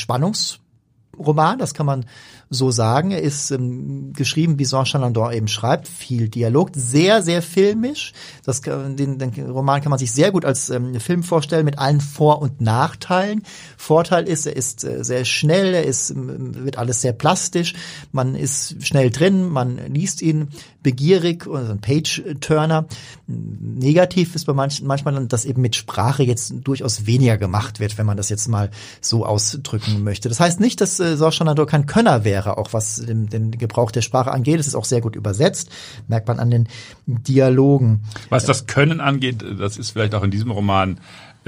Spannungsroman, 1.15 1.59
das 1.59 1.73
kann 1.73 1.85
man 1.85 2.05
so 2.49 2.71
sagen. 2.71 3.11
Er 3.11 3.21
ist 3.21 3.51
ähm, 3.51 4.13
geschrieben, 4.13 4.59
wie 4.59 4.65
Jean 4.65 4.85
Chalandon 4.85 5.33
eben 5.33 5.47
schreibt, 5.47 5.87
viel 5.87 6.29
Dialog, 6.29 6.71
sehr, 6.75 7.21
sehr 7.21 7.41
filmisch. 7.41 8.13
Das, 8.43 8.61
den, 8.61 9.17
den 9.17 9.49
Roman 9.49 9.81
kann 9.81 9.89
man 9.89 9.99
sich 9.99 10.11
sehr 10.11 10.31
gut 10.31 10.45
als 10.45 10.69
ähm, 10.69 10.99
Film 10.99 11.23
vorstellen, 11.23 11.65
mit 11.65 11.79
allen 11.79 12.01
Vor- 12.01 12.41
und 12.41 12.61
Nachteilen. 12.61 13.43
Vorteil 13.77 14.27
ist, 14.27 14.45
er 14.45 14.55
ist 14.55 14.83
äh, 14.83 15.03
sehr 15.03 15.25
schnell, 15.25 15.73
er 15.73 15.85
ist, 15.85 16.13
wird 16.15 16.77
alles 16.77 17.01
sehr 17.01 17.13
plastisch, 17.13 17.73
man 18.11 18.35
ist 18.35 18.85
schnell 18.85 19.09
drin, 19.09 19.49
man 19.49 19.77
liest 19.87 20.21
ihn 20.21 20.49
begierig, 20.85 21.47
also 21.47 21.71
ein 21.71 21.81
Page-Turner. 21.81 22.85
Negativ 23.25 24.35
ist 24.35 24.45
bei 24.45 24.53
manchen 24.53 24.85
manchmal 24.85 25.25
dass 25.25 25.43
eben 25.43 25.59
mit 25.63 25.75
Sprache 25.75 26.21
jetzt 26.21 26.53
durchaus 26.63 27.07
weniger 27.07 27.39
gemacht 27.39 27.79
wird, 27.79 27.97
wenn 27.97 28.05
man 28.05 28.17
das 28.17 28.29
jetzt 28.29 28.47
mal 28.47 28.69
so 29.01 29.25
ausdrücken 29.25 30.03
möchte. 30.03 30.29
Das 30.29 30.39
heißt 30.39 30.59
nicht, 30.59 30.81
dass 30.81 30.99
äh, 30.99 31.17
Chalandon 31.31 31.65
kein 31.65 31.87
Könner 31.87 32.23
wäre 32.23 32.59
auch 32.59 32.71
was 32.71 32.97
den, 32.97 33.25
den 33.29 33.49
Gebrauch 33.49 33.89
der 33.89 34.01
Sprache 34.01 34.31
angeht. 34.31 34.59
Es 34.59 34.67
ist 34.67 34.75
auch 34.75 34.85
sehr 34.85 35.01
gut 35.01 35.15
übersetzt, 35.15 35.71
merkt 36.07 36.27
man 36.27 36.39
an 36.39 36.51
den 36.51 36.67
Dialogen. 37.07 38.03
Was 38.29 38.45
das 38.45 38.67
Können 38.67 39.01
angeht, 39.01 39.43
das 39.57 39.77
ist 39.77 39.89
vielleicht 39.89 40.13
auch 40.13 40.23
in 40.23 40.29
diesem 40.29 40.51
Roman 40.51 40.99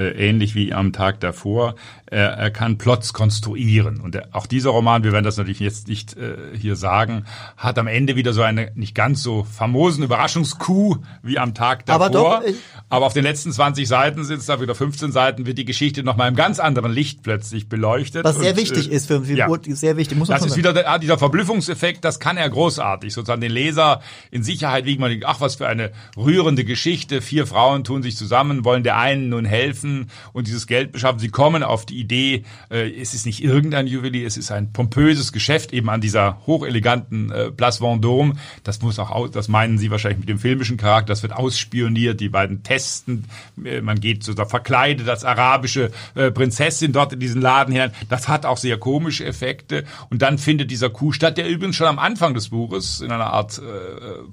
ähnlich 0.04 0.54
wie 0.54 0.72
am 0.72 0.92
Tag 0.92 1.20
davor. 1.20 1.74
Er, 2.06 2.30
er 2.30 2.50
kann 2.50 2.78
Plots 2.78 3.12
konstruieren. 3.12 4.00
Und 4.00 4.14
er, 4.14 4.28
auch 4.32 4.46
dieser 4.46 4.70
Roman, 4.70 5.04
wir 5.04 5.12
werden 5.12 5.24
das 5.24 5.36
natürlich 5.36 5.60
jetzt 5.60 5.88
nicht 5.88 6.16
äh, 6.16 6.36
hier 6.56 6.76
sagen, 6.76 7.24
hat 7.56 7.78
am 7.78 7.86
Ende 7.86 8.16
wieder 8.16 8.32
so 8.32 8.42
eine 8.42 8.70
nicht 8.76 8.94
ganz 8.94 9.22
so 9.22 9.44
famosen 9.44 10.04
Überraschungskuh 10.04 10.96
wie 11.22 11.38
am 11.38 11.54
Tag 11.54 11.84
davor. 11.86 12.06
Aber, 12.06 12.10
doch, 12.10 12.42
Aber 12.88 13.06
auf 13.06 13.12
den 13.12 13.24
letzten 13.24 13.52
20 13.52 13.86
Seiten 13.86 14.24
sind 14.24 14.38
es 14.38 14.46
da 14.46 14.60
wieder 14.60 14.74
15 14.74 15.12
Seiten, 15.12 15.46
wird 15.46 15.58
die 15.58 15.64
Geschichte 15.64 16.02
nochmal 16.02 16.28
im 16.28 16.36
ganz 16.36 16.60
anderen 16.60 16.92
Licht 16.92 17.22
plötzlich 17.22 17.68
beleuchtet. 17.68 18.24
Was 18.24 18.38
sehr 18.38 18.56
wichtig 18.56 18.90
äh, 18.90 18.94
ist 18.94 19.08
für, 19.08 19.24
für 19.24 19.34
ja. 19.34 19.48
sehr 19.68 19.96
wichtig. 19.96 20.16
Muss 20.16 20.28
man 20.28 20.38
das 20.38 20.46
ist 20.46 20.56
wieder 20.56 20.72
der, 20.72 20.90
ah, 20.90 20.98
dieser 20.98 21.18
Verblüffungseffekt, 21.18 22.04
das 22.04 22.20
kann 22.20 22.36
er 22.36 22.48
großartig. 22.48 23.12
Sozusagen 23.12 23.40
den 23.40 23.52
Leser 23.52 24.00
in 24.30 24.42
Sicherheit 24.42 24.84
wiegen. 24.84 25.00
Man 25.00 25.20
ach, 25.24 25.40
was 25.40 25.56
für 25.56 25.66
eine 25.66 25.90
rührende 26.16 26.64
Geschichte. 26.64 27.20
Vier 27.20 27.46
Frauen 27.46 27.84
tun 27.84 28.02
sich 28.02 28.16
zusammen, 28.16 28.64
wollen 28.64 28.82
der 28.82 28.96
einen 28.96 29.28
nun 29.28 29.44
helfen 29.44 29.87
und 30.32 30.46
dieses 30.46 30.66
Geld 30.66 30.92
beschaffen. 30.92 31.18
Sie 31.18 31.28
kommen 31.28 31.62
auf 31.62 31.86
die 31.86 31.98
Idee, 31.98 32.44
äh, 32.70 32.90
es 33.00 33.14
ist 33.14 33.26
nicht 33.26 33.42
irgendein 33.42 33.86
Juwelier, 33.86 34.26
es 34.26 34.36
ist 34.36 34.50
ein 34.50 34.72
pompöses 34.72 35.32
Geschäft 35.32 35.72
eben 35.72 35.90
an 35.90 36.00
dieser 36.00 36.38
hocheleganten 36.46 37.30
äh, 37.30 37.50
Place 37.50 37.80
Vendôme. 37.80 38.34
Das 38.64 38.80
muss 38.82 38.98
auch, 38.98 39.10
aus, 39.10 39.30
das 39.30 39.48
meinen 39.48 39.78
Sie 39.78 39.90
wahrscheinlich 39.90 40.20
mit 40.20 40.28
dem 40.28 40.38
filmischen 40.38 40.76
Charakter, 40.76 41.08
das 41.12 41.22
wird 41.22 41.32
ausspioniert, 41.32 42.20
die 42.20 42.28
beiden 42.28 42.62
testen, 42.62 43.24
äh, 43.64 43.80
man 43.80 44.00
geht 44.00 44.24
so 44.24 44.34
verkleidet 44.34 45.08
als 45.08 45.24
arabische 45.24 45.90
äh, 46.14 46.30
Prinzessin 46.30 46.92
dort 46.92 47.12
in 47.12 47.20
diesen 47.20 47.40
Laden 47.40 47.72
hinein. 47.72 47.92
Das 48.08 48.28
hat 48.28 48.46
auch 48.46 48.56
sehr 48.56 48.78
komische 48.78 49.24
Effekte 49.24 49.84
und 50.10 50.22
dann 50.22 50.38
findet 50.38 50.70
dieser 50.70 50.90
Coup 50.90 51.14
statt, 51.14 51.38
der 51.38 51.48
übrigens 51.48 51.76
schon 51.76 51.86
am 51.86 51.98
Anfang 51.98 52.34
des 52.34 52.50
Buches 52.50 53.00
in 53.00 53.10
einer 53.10 53.32
Art 53.32 53.58
äh, 53.58 53.62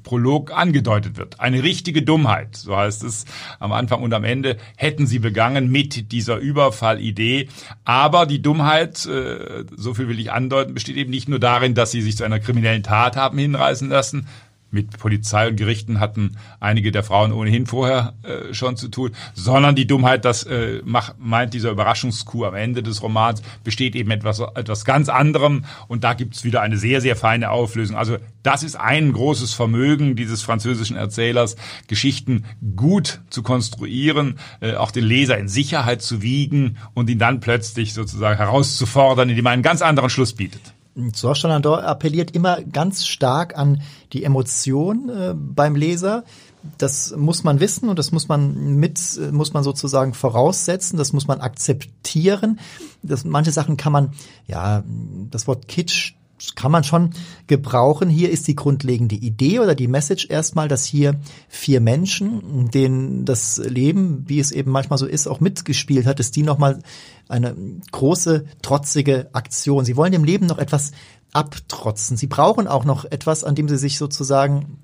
Prolog 0.03 0.51
angedeutet 0.51 1.17
wird. 1.17 1.39
Eine 1.39 1.63
richtige 1.63 2.01
Dummheit, 2.01 2.55
so 2.55 2.75
heißt 2.75 3.03
es 3.03 3.25
am 3.59 3.71
Anfang 3.71 4.01
und 4.01 4.13
am 4.13 4.23
Ende, 4.23 4.57
hätten 4.75 5.07
sie 5.07 5.19
begangen 5.19 5.44
mit 5.53 6.11
dieser 6.11 6.37
Überfallidee. 6.37 7.49
Aber 7.83 8.25
die 8.25 8.41
Dummheit, 8.41 9.05
äh, 9.05 9.65
so 9.75 9.93
viel 9.93 10.07
will 10.07 10.19
ich 10.19 10.31
andeuten, 10.31 10.73
besteht 10.73 10.97
eben 10.97 11.11
nicht 11.11 11.29
nur 11.29 11.39
darin, 11.39 11.73
dass 11.73 11.91
sie 11.91 12.01
sich 12.01 12.17
zu 12.17 12.23
einer 12.23 12.39
kriminellen 12.39 12.83
Tat 12.83 13.15
haben 13.15 13.37
hinreißen 13.37 13.89
lassen, 13.89 14.27
mit 14.71 14.99
Polizei 14.99 15.47
und 15.47 15.55
Gerichten 15.55 15.99
hatten 15.99 16.37
einige 16.59 16.91
der 16.91 17.03
Frauen 17.03 17.31
ohnehin 17.31 17.65
vorher 17.65 18.13
äh, 18.23 18.53
schon 18.53 18.77
zu 18.77 18.89
tun, 18.89 19.11
sondern 19.33 19.75
die 19.75 19.87
Dummheit, 19.87 20.25
das 20.25 20.43
äh, 20.43 20.81
macht, 20.83 21.15
meint 21.17 21.53
dieser 21.53 21.71
Überraschungskuh 21.71 22.45
am 22.45 22.55
Ende 22.55 22.83
des 22.83 23.01
Romans, 23.01 23.41
besteht 23.63 23.95
eben 23.95 24.11
etwas, 24.11 24.39
etwas 24.39 24.85
ganz 24.85 25.09
anderem 25.09 25.65
und 25.87 26.03
da 26.03 26.13
gibt's 26.13 26.43
wieder 26.43 26.61
eine 26.61 26.77
sehr, 26.77 27.01
sehr 27.01 27.15
feine 27.15 27.51
Auflösung. 27.51 27.95
Also 27.95 28.17
das 28.43 28.63
ist 28.63 28.75
ein 28.75 29.13
großes 29.13 29.53
Vermögen 29.53 30.15
dieses 30.15 30.41
französischen 30.43 30.97
Erzählers, 30.97 31.55
Geschichten 31.87 32.45
gut 32.75 33.21
zu 33.29 33.43
konstruieren, 33.43 34.39
äh, 34.59 34.75
auch 34.75 34.91
den 34.91 35.05
Leser 35.05 35.37
in 35.37 35.47
Sicherheit 35.47 36.01
zu 36.01 36.21
wiegen 36.21 36.77
und 36.93 37.09
ihn 37.09 37.19
dann 37.19 37.39
plötzlich 37.39 37.93
sozusagen 37.93 38.37
herauszufordern, 38.37 39.29
indem 39.29 39.45
er 39.45 39.51
einen 39.51 39.63
ganz 39.63 39.81
anderen 39.81 40.09
Schluss 40.09 40.33
bietet. 40.33 40.74
Landor 40.95 41.83
appelliert 41.83 42.31
immer 42.31 42.61
ganz 42.61 43.05
stark 43.05 43.57
an 43.57 43.81
die 44.13 44.23
Emotion 44.23 45.09
äh, 45.09 45.33
beim 45.35 45.75
Leser. 45.75 46.23
Das 46.77 47.15
muss 47.15 47.43
man 47.43 47.59
wissen 47.59 47.89
und 47.89 47.99
das 47.99 48.11
muss 48.11 48.27
man 48.27 48.75
mit, 48.77 48.99
muss 49.31 49.53
man 49.53 49.63
sozusagen 49.63 50.13
voraussetzen, 50.13 50.97
das 50.97 51.13
muss 51.13 51.27
man 51.27 51.39
akzeptieren. 51.39 52.59
Das, 53.03 53.23
manche 53.23 53.51
Sachen 53.51 53.77
kann 53.77 53.91
man, 53.91 54.13
ja, 54.47 54.83
das 55.29 55.47
Wort 55.47 55.67
Kitsch 55.67 56.14
kann 56.55 56.71
man 56.71 56.83
schon 56.83 57.11
gebrauchen. 57.47 58.09
Hier 58.09 58.29
ist 58.29 58.47
die 58.47 58.55
grundlegende 58.55 59.15
Idee 59.15 59.59
oder 59.59 59.73
die 59.73 59.87
Message 59.87 60.27
erstmal, 60.29 60.67
dass 60.67 60.85
hier 60.85 61.19
vier 61.47 61.79
Menschen, 61.79 62.69
denen 62.71 63.25
das 63.25 63.57
Leben, 63.57 64.25
wie 64.27 64.39
es 64.39 64.51
eben 64.51 64.71
manchmal 64.71 64.99
so 64.99 65.05
ist, 65.05 65.27
auch 65.27 65.39
mitgespielt 65.39 66.05
hat, 66.05 66.19
ist 66.19 66.35
die 66.35 66.43
nochmal 66.43 66.81
eine 67.29 67.55
große, 67.91 68.45
trotzige 68.61 69.29
Aktion. 69.33 69.85
Sie 69.85 69.95
wollen 69.95 70.11
dem 70.11 70.23
Leben 70.23 70.45
noch 70.45 70.57
etwas 70.57 70.91
abtrotzen. 71.31 72.17
Sie 72.17 72.27
brauchen 72.27 72.67
auch 72.67 72.85
noch 72.85 73.05
etwas, 73.05 73.43
an 73.43 73.55
dem 73.55 73.67
sie 73.67 73.77
sich 73.77 73.97
sozusagen 73.97 74.79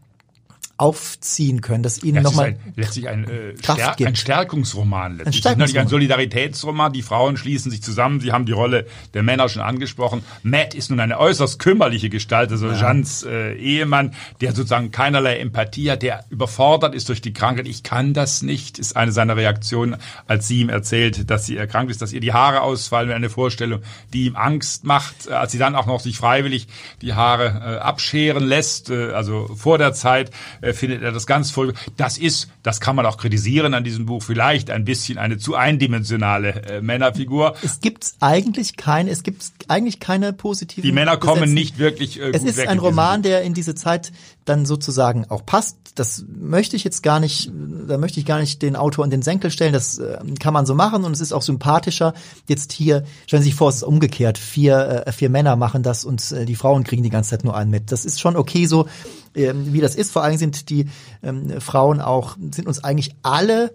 aufziehen 0.82 1.62
können, 1.62 1.84
dass 1.84 2.02
ihnen 2.04 2.24
nochmal 2.24 2.58
letztlich 2.76 3.08
ein, 3.08 3.30
äh, 3.30 3.56
Stär 3.62 3.96
ein 4.00 4.16
Stärkungsroman 4.16 5.18
letztlich. 5.18 5.36
Ein, 5.36 5.40
Stärkungsroman. 5.40 5.82
ein 5.86 5.88
Solidaritätsroman. 5.88 6.94
Die 6.94 7.04
Frauen 7.04 7.38
schließen 7.38 7.70
sich 7.70 7.84
zusammen. 7.84 8.20
Sie 8.20 8.32
haben 8.32 8.48
die 8.48 8.52
Rolle 8.52 8.88
der 9.14 9.22
Männer 9.22 9.48
schon 9.48 9.62
angesprochen. 9.62 10.24
Matt 10.42 10.74
ist 10.74 10.90
nun 10.90 11.00
eine 11.00 11.20
äußerst 11.20 11.60
kümmerliche 11.60 12.10
Gestalt, 12.10 12.52
also 12.52 12.68
ja. 12.70 12.80
Jeans 12.80 13.22
äh, 13.24 13.54
Ehemann, 13.54 14.16
der 14.42 14.54
sozusagen 14.54 14.90
keinerlei 14.90 15.38
Empathie 15.38 15.92
hat, 15.92 16.02
der 16.02 16.26
überfordert 16.32 16.96
ist 16.96 17.10
durch 17.10 17.22
die 17.22 17.32
Krankheit. 17.32 17.68
Ich 17.68 17.84
kann 17.84 18.16
das 18.16 18.42
nicht, 18.42 18.80
ist 18.80 18.98
eine 18.98 19.12
seiner 19.12 19.38
Reaktionen, 19.38 19.98
als 20.26 20.48
sie 20.48 20.62
ihm 20.62 20.70
erzählt, 20.70 21.30
dass 21.30 21.46
sie 21.46 21.58
erkrankt 21.58 21.92
ist, 21.92 22.02
dass 22.02 22.12
ihr 22.12 22.22
die 22.22 22.34
Haare 22.34 22.62
ausfallen, 22.62 23.12
eine 23.12 23.30
Vorstellung, 23.30 23.82
die 24.14 24.26
ihm 24.26 24.36
Angst 24.36 24.84
macht, 24.84 25.28
äh, 25.28 25.34
als 25.34 25.52
sie 25.52 25.60
dann 25.60 25.76
auch 25.76 25.86
noch 25.86 26.00
sich 26.00 26.18
freiwillig 26.18 26.68
die 27.04 27.14
Haare 27.14 27.46
äh, 27.46 27.78
abscheren 27.82 28.44
lässt, 28.44 28.90
äh, 28.90 29.12
also 29.12 29.48
vor 29.56 29.78
der 29.78 29.94
Zeit. 29.94 30.32
Äh, 30.62 30.71
findet 30.74 31.02
er 31.02 31.12
das 31.12 31.28
ganz 31.28 31.52
voll. 31.52 31.74
Das 31.98 32.18
ist, 32.18 32.50
das 32.64 32.80
kann 32.80 32.96
man 32.96 33.06
auch 33.06 33.18
kritisieren 33.18 33.74
an 33.74 33.84
diesem 33.84 34.06
Buch, 34.06 34.24
vielleicht 34.24 34.70
ein 34.70 34.86
bisschen 34.86 35.18
eine 35.18 35.38
zu 35.38 35.56
eindimensionale 35.56 36.64
äh, 36.64 36.82
Männerfigur. 36.82 37.56
Es 37.62 37.80
gibt 37.80 38.14
eigentlich 38.20 38.78
keine, 38.78 39.10
es 39.10 39.24
gibt 39.24 39.44
eigentlich 39.68 40.00
keine 40.00 40.34
positiven. 40.34 40.84
Die 40.84 40.92
Männer 40.92 41.18
kommen 41.18 41.42
Besetzen. 41.42 41.54
nicht 41.54 41.78
wirklich 41.78 42.20
äh, 42.20 42.32
Es 42.32 42.44
ist 42.44 42.60
ein 42.60 42.80
Roman, 42.80 43.22
der 43.22 43.42
in 43.44 43.54
diese 43.54 43.76
Zeit 43.76 44.12
dann 44.46 44.66
sozusagen 44.66 45.26
auch 45.30 45.46
passt. 45.46 45.78
Das 45.96 46.26
möchte 46.28 46.76
ich 46.76 46.84
jetzt 46.84 47.04
gar 47.04 47.20
nicht, 47.20 47.52
da 47.88 47.98
möchte 47.98 48.20
ich 48.20 48.26
gar 48.26 48.40
nicht 48.40 48.62
den 48.62 48.76
Autor 48.76 49.06
in 49.06 49.12
den 49.12 49.22
Senkel 49.22 49.52
stellen. 49.52 49.74
Das 49.74 50.00
äh, 50.00 50.18
kann 50.40 50.54
man 50.54 50.66
so 50.66 50.74
machen 50.74 51.04
und 51.04 51.12
es 51.12 51.22
ist 51.22 51.34
auch 51.34 51.42
sympathischer. 51.42 52.14
Jetzt 52.48 52.72
hier, 52.72 53.04
stellen 53.28 53.44
Sie 53.44 53.50
sich 53.50 53.56
vor, 53.56 53.70
es 53.70 53.78
ist 53.78 53.84
umgekehrt. 53.84 54.38
Vier, 54.38 55.04
äh, 55.06 55.12
vier 55.12 55.30
Männer 55.30 55.56
machen 55.56 55.84
das 55.84 56.06
und 56.06 56.32
äh, 56.32 56.46
die 56.46 56.56
Frauen 56.56 56.84
kriegen 56.84 57.04
die 57.04 57.10
ganze 57.10 57.32
Zeit 57.32 57.44
nur 57.44 57.56
einen 57.56 57.72
mit. 57.72 57.92
Das 57.92 58.06
ist 58.06 58.20
schon 58.20 58.36
okay 58.36 58.66
so, 58.66 58.88
äh, 59.34 59.54
wie 59.56 59.82
das 59.82 59.96
ist. 59.96 60.12
Vor 60.12 60.24
allem 60.24 60.38
sind 60.38 60.70
die 60.70 60.88
ähm, 61.24 61.60
Frauen 61.62 62.02
auch, 62.02 62.38
sind 62.52 62.68
uns 62.68 62.84
eigentlich 62.84 63.16
alle 63.22 63.74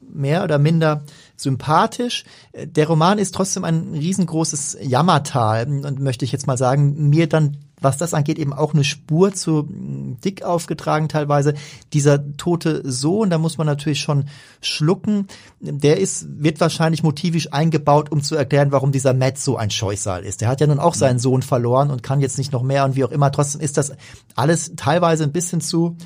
mehr 0.00 0.44
oder 0.44 0.58
minder 0.58 1.02
sympathisch. 1.36 2.24
Äh, 2.52 2.66
der 2.66 2.86
Roman 2.86 3.18
ist 3.18 3.34
trotzdem 3.34 3.64
ein 3.64 3.94
riesengroßes 3.94 4.78
Jammertal 4.82 5.66
und 5.68 6.00
möchte 6.00 6.24
ich 6.24 6.32
jetzt 6.32 6.46
mal 6.46 6.58
sagen, 6.58 7.08
mir 7.08 7.28
dann 7.28 7.56
was 7.80 7.96
das 7.96 8.14
angeht, 8.14 8.38
eben 8.38 8.52
auch 8.52 8.74
eine 8.74 8.84
Spur 8.84 9.32
zu 9.32 9.68
dick 9.68 10.42
aufgetragen 10.42 11.08
teilweise. 11.08 11.54
Dieser 11.92 12.36
tote 12.36 12.82
Sohn, 12.90 13.30
da 13.30 13.38
muss 13.38 13.58
man 13.58 13.66
natürlich 13.66 14.00
schon 14.00 14.26
schlucken. 14.60 15.26
Der 15.60 15.98
ist, 15.98 16.26
wird 16.42 16.60
wahrscheinlich 16.60 17.02
motivisch 17.02 17.52
eingebaut, 17.52 18.10
um 18.10 18.22
zu 18.22 18.36
erklären, 18.36 18.72
warum 18.72 18.92
dieser 18.92 19.14
Matt 19.14 19.38
so 19.38 19.56
ein 19.56 19.70
Scheusal 19.70 20.24
ist. 20.24 20.40
Der 20.40 20.48
hat 20.48 20.60
ja 20.60 20.66
nun 20.66 20.78
auch 20.78 20.94
seinen 20.94 21.18
Sohn 21.18 21.42
verloren 21.42 21.90
und 21.90 22.02
kann 22.02 22.20
jetzt 22.20 22.38
nicht 22.38 22.52
noch 22.52 22.62
mehr 22.62 22.84
und 22.84 22.96
wie 22.96 23.04
auch 23.04 23.12
immer. 23.12 23.30
Trotzdem 23.32 23.60
ist 23.60 23.76
das 23.76 23.92
alles 24.34 24.72
teilweise 24.76 25.24
ein 25.24 25.32
bisschen 25.32 25.60
zu 25.60 25.96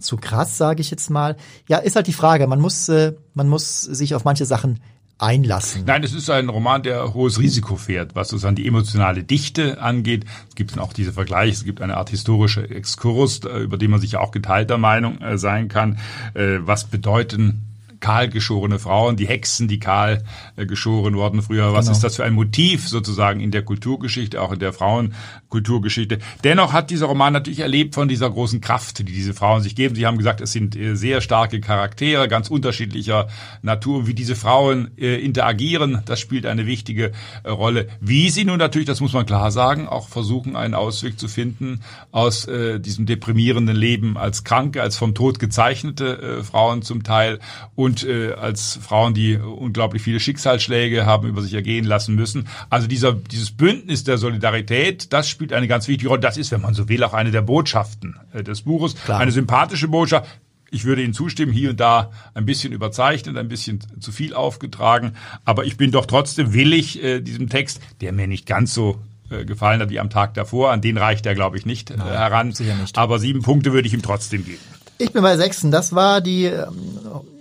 zu 0.00 0.16
krass, 0.16 0.56
sage 0.56 0.80
ich 0.80 0.90
jetzt 0.90 1.10
mal. 1.10 1.36
Ja, 1.68 1.76
ist 1.76 1.94
halt 1.94 2.06
die 2.06 2.14
Frage. 2.14 2.46
Man 2.46 2.58
muss, 2.58 2.88
äh, 2.88 3.12
man 3.34 3.48
muss 3.48 3.82
sich 3.82 4.14
auf 4.14 4.24
manche 4.24 4.46
Sachen 4.46 4.80
einlassen. 5.22 5.84
Nein, 5.86 6.02
es 6.02 6.12
ist 6.12 6.30
ein 6.30 6.48
Roman, 6.48 6.82
der 6.82 7.14
hohes 7.14 7.38
Risiko 7.38 7.76
fährt, 7.76 8.14
was 8.14 8.28
sozusagen 8.28 8.56
die 8.56 8.66
emotionale 8.66 9.22
Dichte 9.22 9.80
angeht. 9.80 10.24
Es 10.48 10.54
gibt 10.54 10.78
auch 10.78 10.92
diese 10.92 11.12
Vergleiche, 11.12 11.52
es 11.52 11.64
gibt 11.64 11.82
eine 11.82 11.96
Art 11.96 12.10
historische 12.10 12.68
Exkurs, 12.68 13.40
äh, 13.44 13.58
über 13.58 13.78
den 13.78 13.90
man 13.90 14.00
sich 14.00 14.16
auch 14.16 14.30
geteilter 14.30 14.78
Meinung 14.78 15.20
äh, 15.20 15.38
sein 15.38 15.68
kann. 15.68 15.98
Was 16.34 16.84
bedeuten 16.84 17.69
kahl 18.00 18.28
geschorene 18.28 18.78
Frauen, 18.78 19.16
die 19.16 19.28
Hexen, 19.28 19.68
die 19.68 19.78
kahl 19.78 20.24
äh, 20.56 20.66
geschoren 20.66 21.14
wurden 21.14 21.42
früher. 21.42 21.72
Was 21.72 21.86
genau. 21.86 21.96
ist 21.96 22.04
das 22.04 22.16
für 22.16 22.24
ein 22.24 22.32
Motiv 22.32 22.88
sozusagen 22.88 23.40
in 23.40 23.50
der 23.50 23.62
Kulturgeschichte, 23.62 24.40
auch 24.40 24.52
in 24.52 24.58
der 24.58 24.72
Frauenkulturgeschichte? 24.72 26.18
Dennoch 26.42 26.72
hat 26.72 26.90
dieser 26.90 27.06
Roman 27.06 27.32
natürlich 27.32 27.60
erlebt 27.60 27.94
von 27.94 28.08
dieser 28.08 28.30
großen 28.30 28.60
Kraft, 28.60 28.98
die 28.98 29.04
diese 29.04 29.34
Frauen 29.34 29.62
sich 29.62 29.76
geben. 29.76 29.94
Sie 29.94 30.06
haben 30.06 30.18
gesagt, 30.18 30.40
es 30.40 30.52
sind 30.52 30.74
äh, 30.76 30.96
sehr 30.96 31.20
starke 31.20 31.60
Charaktere, 31.60 32.26
ganz 32.28 32.48
unterschiedlicher 32.48 33.28
Natur. 33.62 34.06
Wie 34.06 34.14
diese 34.14 34.34
Frauen 34.34 34.90
äh, 34.96 35.16
interagieren, 35.16 36.02
das 36.06 36.20
spielt 36.20 36.46
eine 36.46 36.66
wichtige 36.66 37.12
Rolle. 37.46 37.88
Wie 38.00 38.30
sie 38.30 38.44
nun 38.44 38.58
natürlich, 38.58 38.86
das 38.86 39.00
muss 39.00 39.12
man 39.12 39.26
klar 39.26 39.50
sagen, 39.50 39.86
auch 39.86 40.08
versuchen, 40.08 40.56
einen 40.56 40.74
Ausweg 40.74 41.18
zu 41.18 41.28
finden 41.28 41.80
aus 42.10 42.46
diesem 42.46 43.06
deprimierenden 43.06 43.76
Leben 43.76 44.16
als 44.16 44.44
Kranke, 44.44 44.82
als 44.82 44.96
vom 44.96 45.14
Tod 45.14 45.38
gezeichnete 45.38 46.42
Frauen 46.42 46.82
zum 46.82 47.02
Teil 47.02 47.38
und 47.74 47.89
und 47.90 48.04
äh, 48.04 48.34
als 48.34 48.78
Frauen, 48.80 49.14
die 49.14 49.36
unglaublich 49.36 50.00
viele 50.00 50.20
Schicksalsschläge 50.20 51.06
haben 51.06 51.28
über 51.28 51.42
sich 51.42 51.54
ergehen 51.54 51.84
lassen 51.84 52.14
müssen. 52.14 52.46
Also 52.68 52.86
dieser, 52.86 53.12
dieses 53.12 53.50
Bündnis 53.50 54.04
der 54.04 54.16
Solidarität, 54.16 55.12
das 55.12 55.28
spielt 55.28 55.52
eine 55.52 55.66
ganz 55.66 55.88
wichtige 55.88 56.08
Rolle. 56.08 56.20
Das 56.20 56.36
ist, 56.36 56.52
wenn 56.52 56.60
man 56.60 56.74
so 56.74 56.88
will, 56.88 57.02
auch 57.02 57.14
eine 57.14 57.32
der 57.32 57.42
Botschaften 57.42 58.16
äh, 58.32 58.44
des 58.44 58.62
Buches. 58.62 58.94
Klar. 58.94 59.18
Eine 59.18 59.32
sympathische 59.32 59.88
Botschaft. 59.88 60.28
Ich 60.70 60.84
würde 60.84 61.02
Ihnen 61.02 61.14
zustimmen, 61.14 61.52
hier 61.52 61.70
und 61.70 61.80
da 61.80 62.12
ein 62.34 62.46
bisschen 62.46 62.72
überzeichnet, 62.72 63.36
ein 63.36 63.48
bisschen 63.48 63.80
zu 63.98 64.12
viel 64.12 64.34
aufgetragen. 64.34 65.16
Aber 65.44 65.64
ich 65.64 65.76
bin 65.76 65.90
doch 65.90 66.06
trotzdem 66.06 66.52
willig 66.52 67.02
äh, 67.02 67.20
diesem 67.20 67.48
Text, 67.48 67.80
der 68.00 68.12
mir 68.12 68.28
nicht 68.28 68.46
ganz 68.46 68.72
so 68.72 69.00
äh, 69.30 69.44
gefallen 69.44 69.80
hat 69.80 69.90
wie 69.90 69.98
am 69.98 70.10
Tag 70.10 70.34
davor. 70.34 70.70
An 70.70 70.80
den 70.80 70.96
reicht 70.96 71.26
er, 71.26 71.34
glaube 71.34 71.58
ich, 71.58 71.66
nicht 71.66 71.90
äh, 71.90 71.96
Nein, 71.96 72.06
heran. 72.06 72.52
Sicher 72.52 72.76
nicht. 72.76 72.96
Aber 72.96 73.18
sieben 73.18 73.42
Punkte 73.42 73.72
würde 73.72 73.88
ich 73.88 73.94
ihm 73.94 74.02
trotzdem 74.02 74.44
geben. 74.44 74.60
Ich 75.00 75.12
bin 75.12 75.22
bei 75.22 75.38
sechsten. 75.38 75.70
Das 75.70 75.94
war 75.94 76.20
die 76.20 76.44
ähm, 76.44 76.68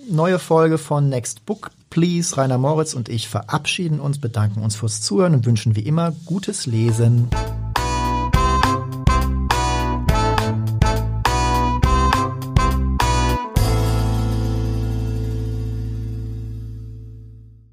neue 0.10 0.40
Folge 0.40 0.78
von 0.78 1.10
Next 1.10 1.46
Book 1.46 1.72
Please. 1.90 2.38
Rainer 2.38 2.58
Moritz 2.58 2.94
und 2.94 3.10
ich 3.10 3.28
verabschieden 3.28 4.00
uns, 4.00 4.22
bedanken 4.22 4.62
uns 4.62 4.78
fürs 4.78 5.02
Zuhören 5.02 5.34
und 5.34 5.46
wünschen 5.46 5.76
wie 5.76 5.82
immer 5.82 6.14
gutes 6.26 6.68
Lesen. 6.68 7.28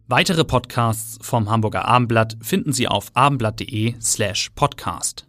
Weitere 0.09 0.45
Podcasts 0.45 1.17
vom 1.21 1.49
Hamburger 1.49 1.85
Abendblatt 1.85 2.37
finden 2.43 2.73
Sie 2.73 2.89
auf 2.89 3.13
abendblatt.de 3.15 3.95
slash 4.01 4.51
podcast. 4.57 5.26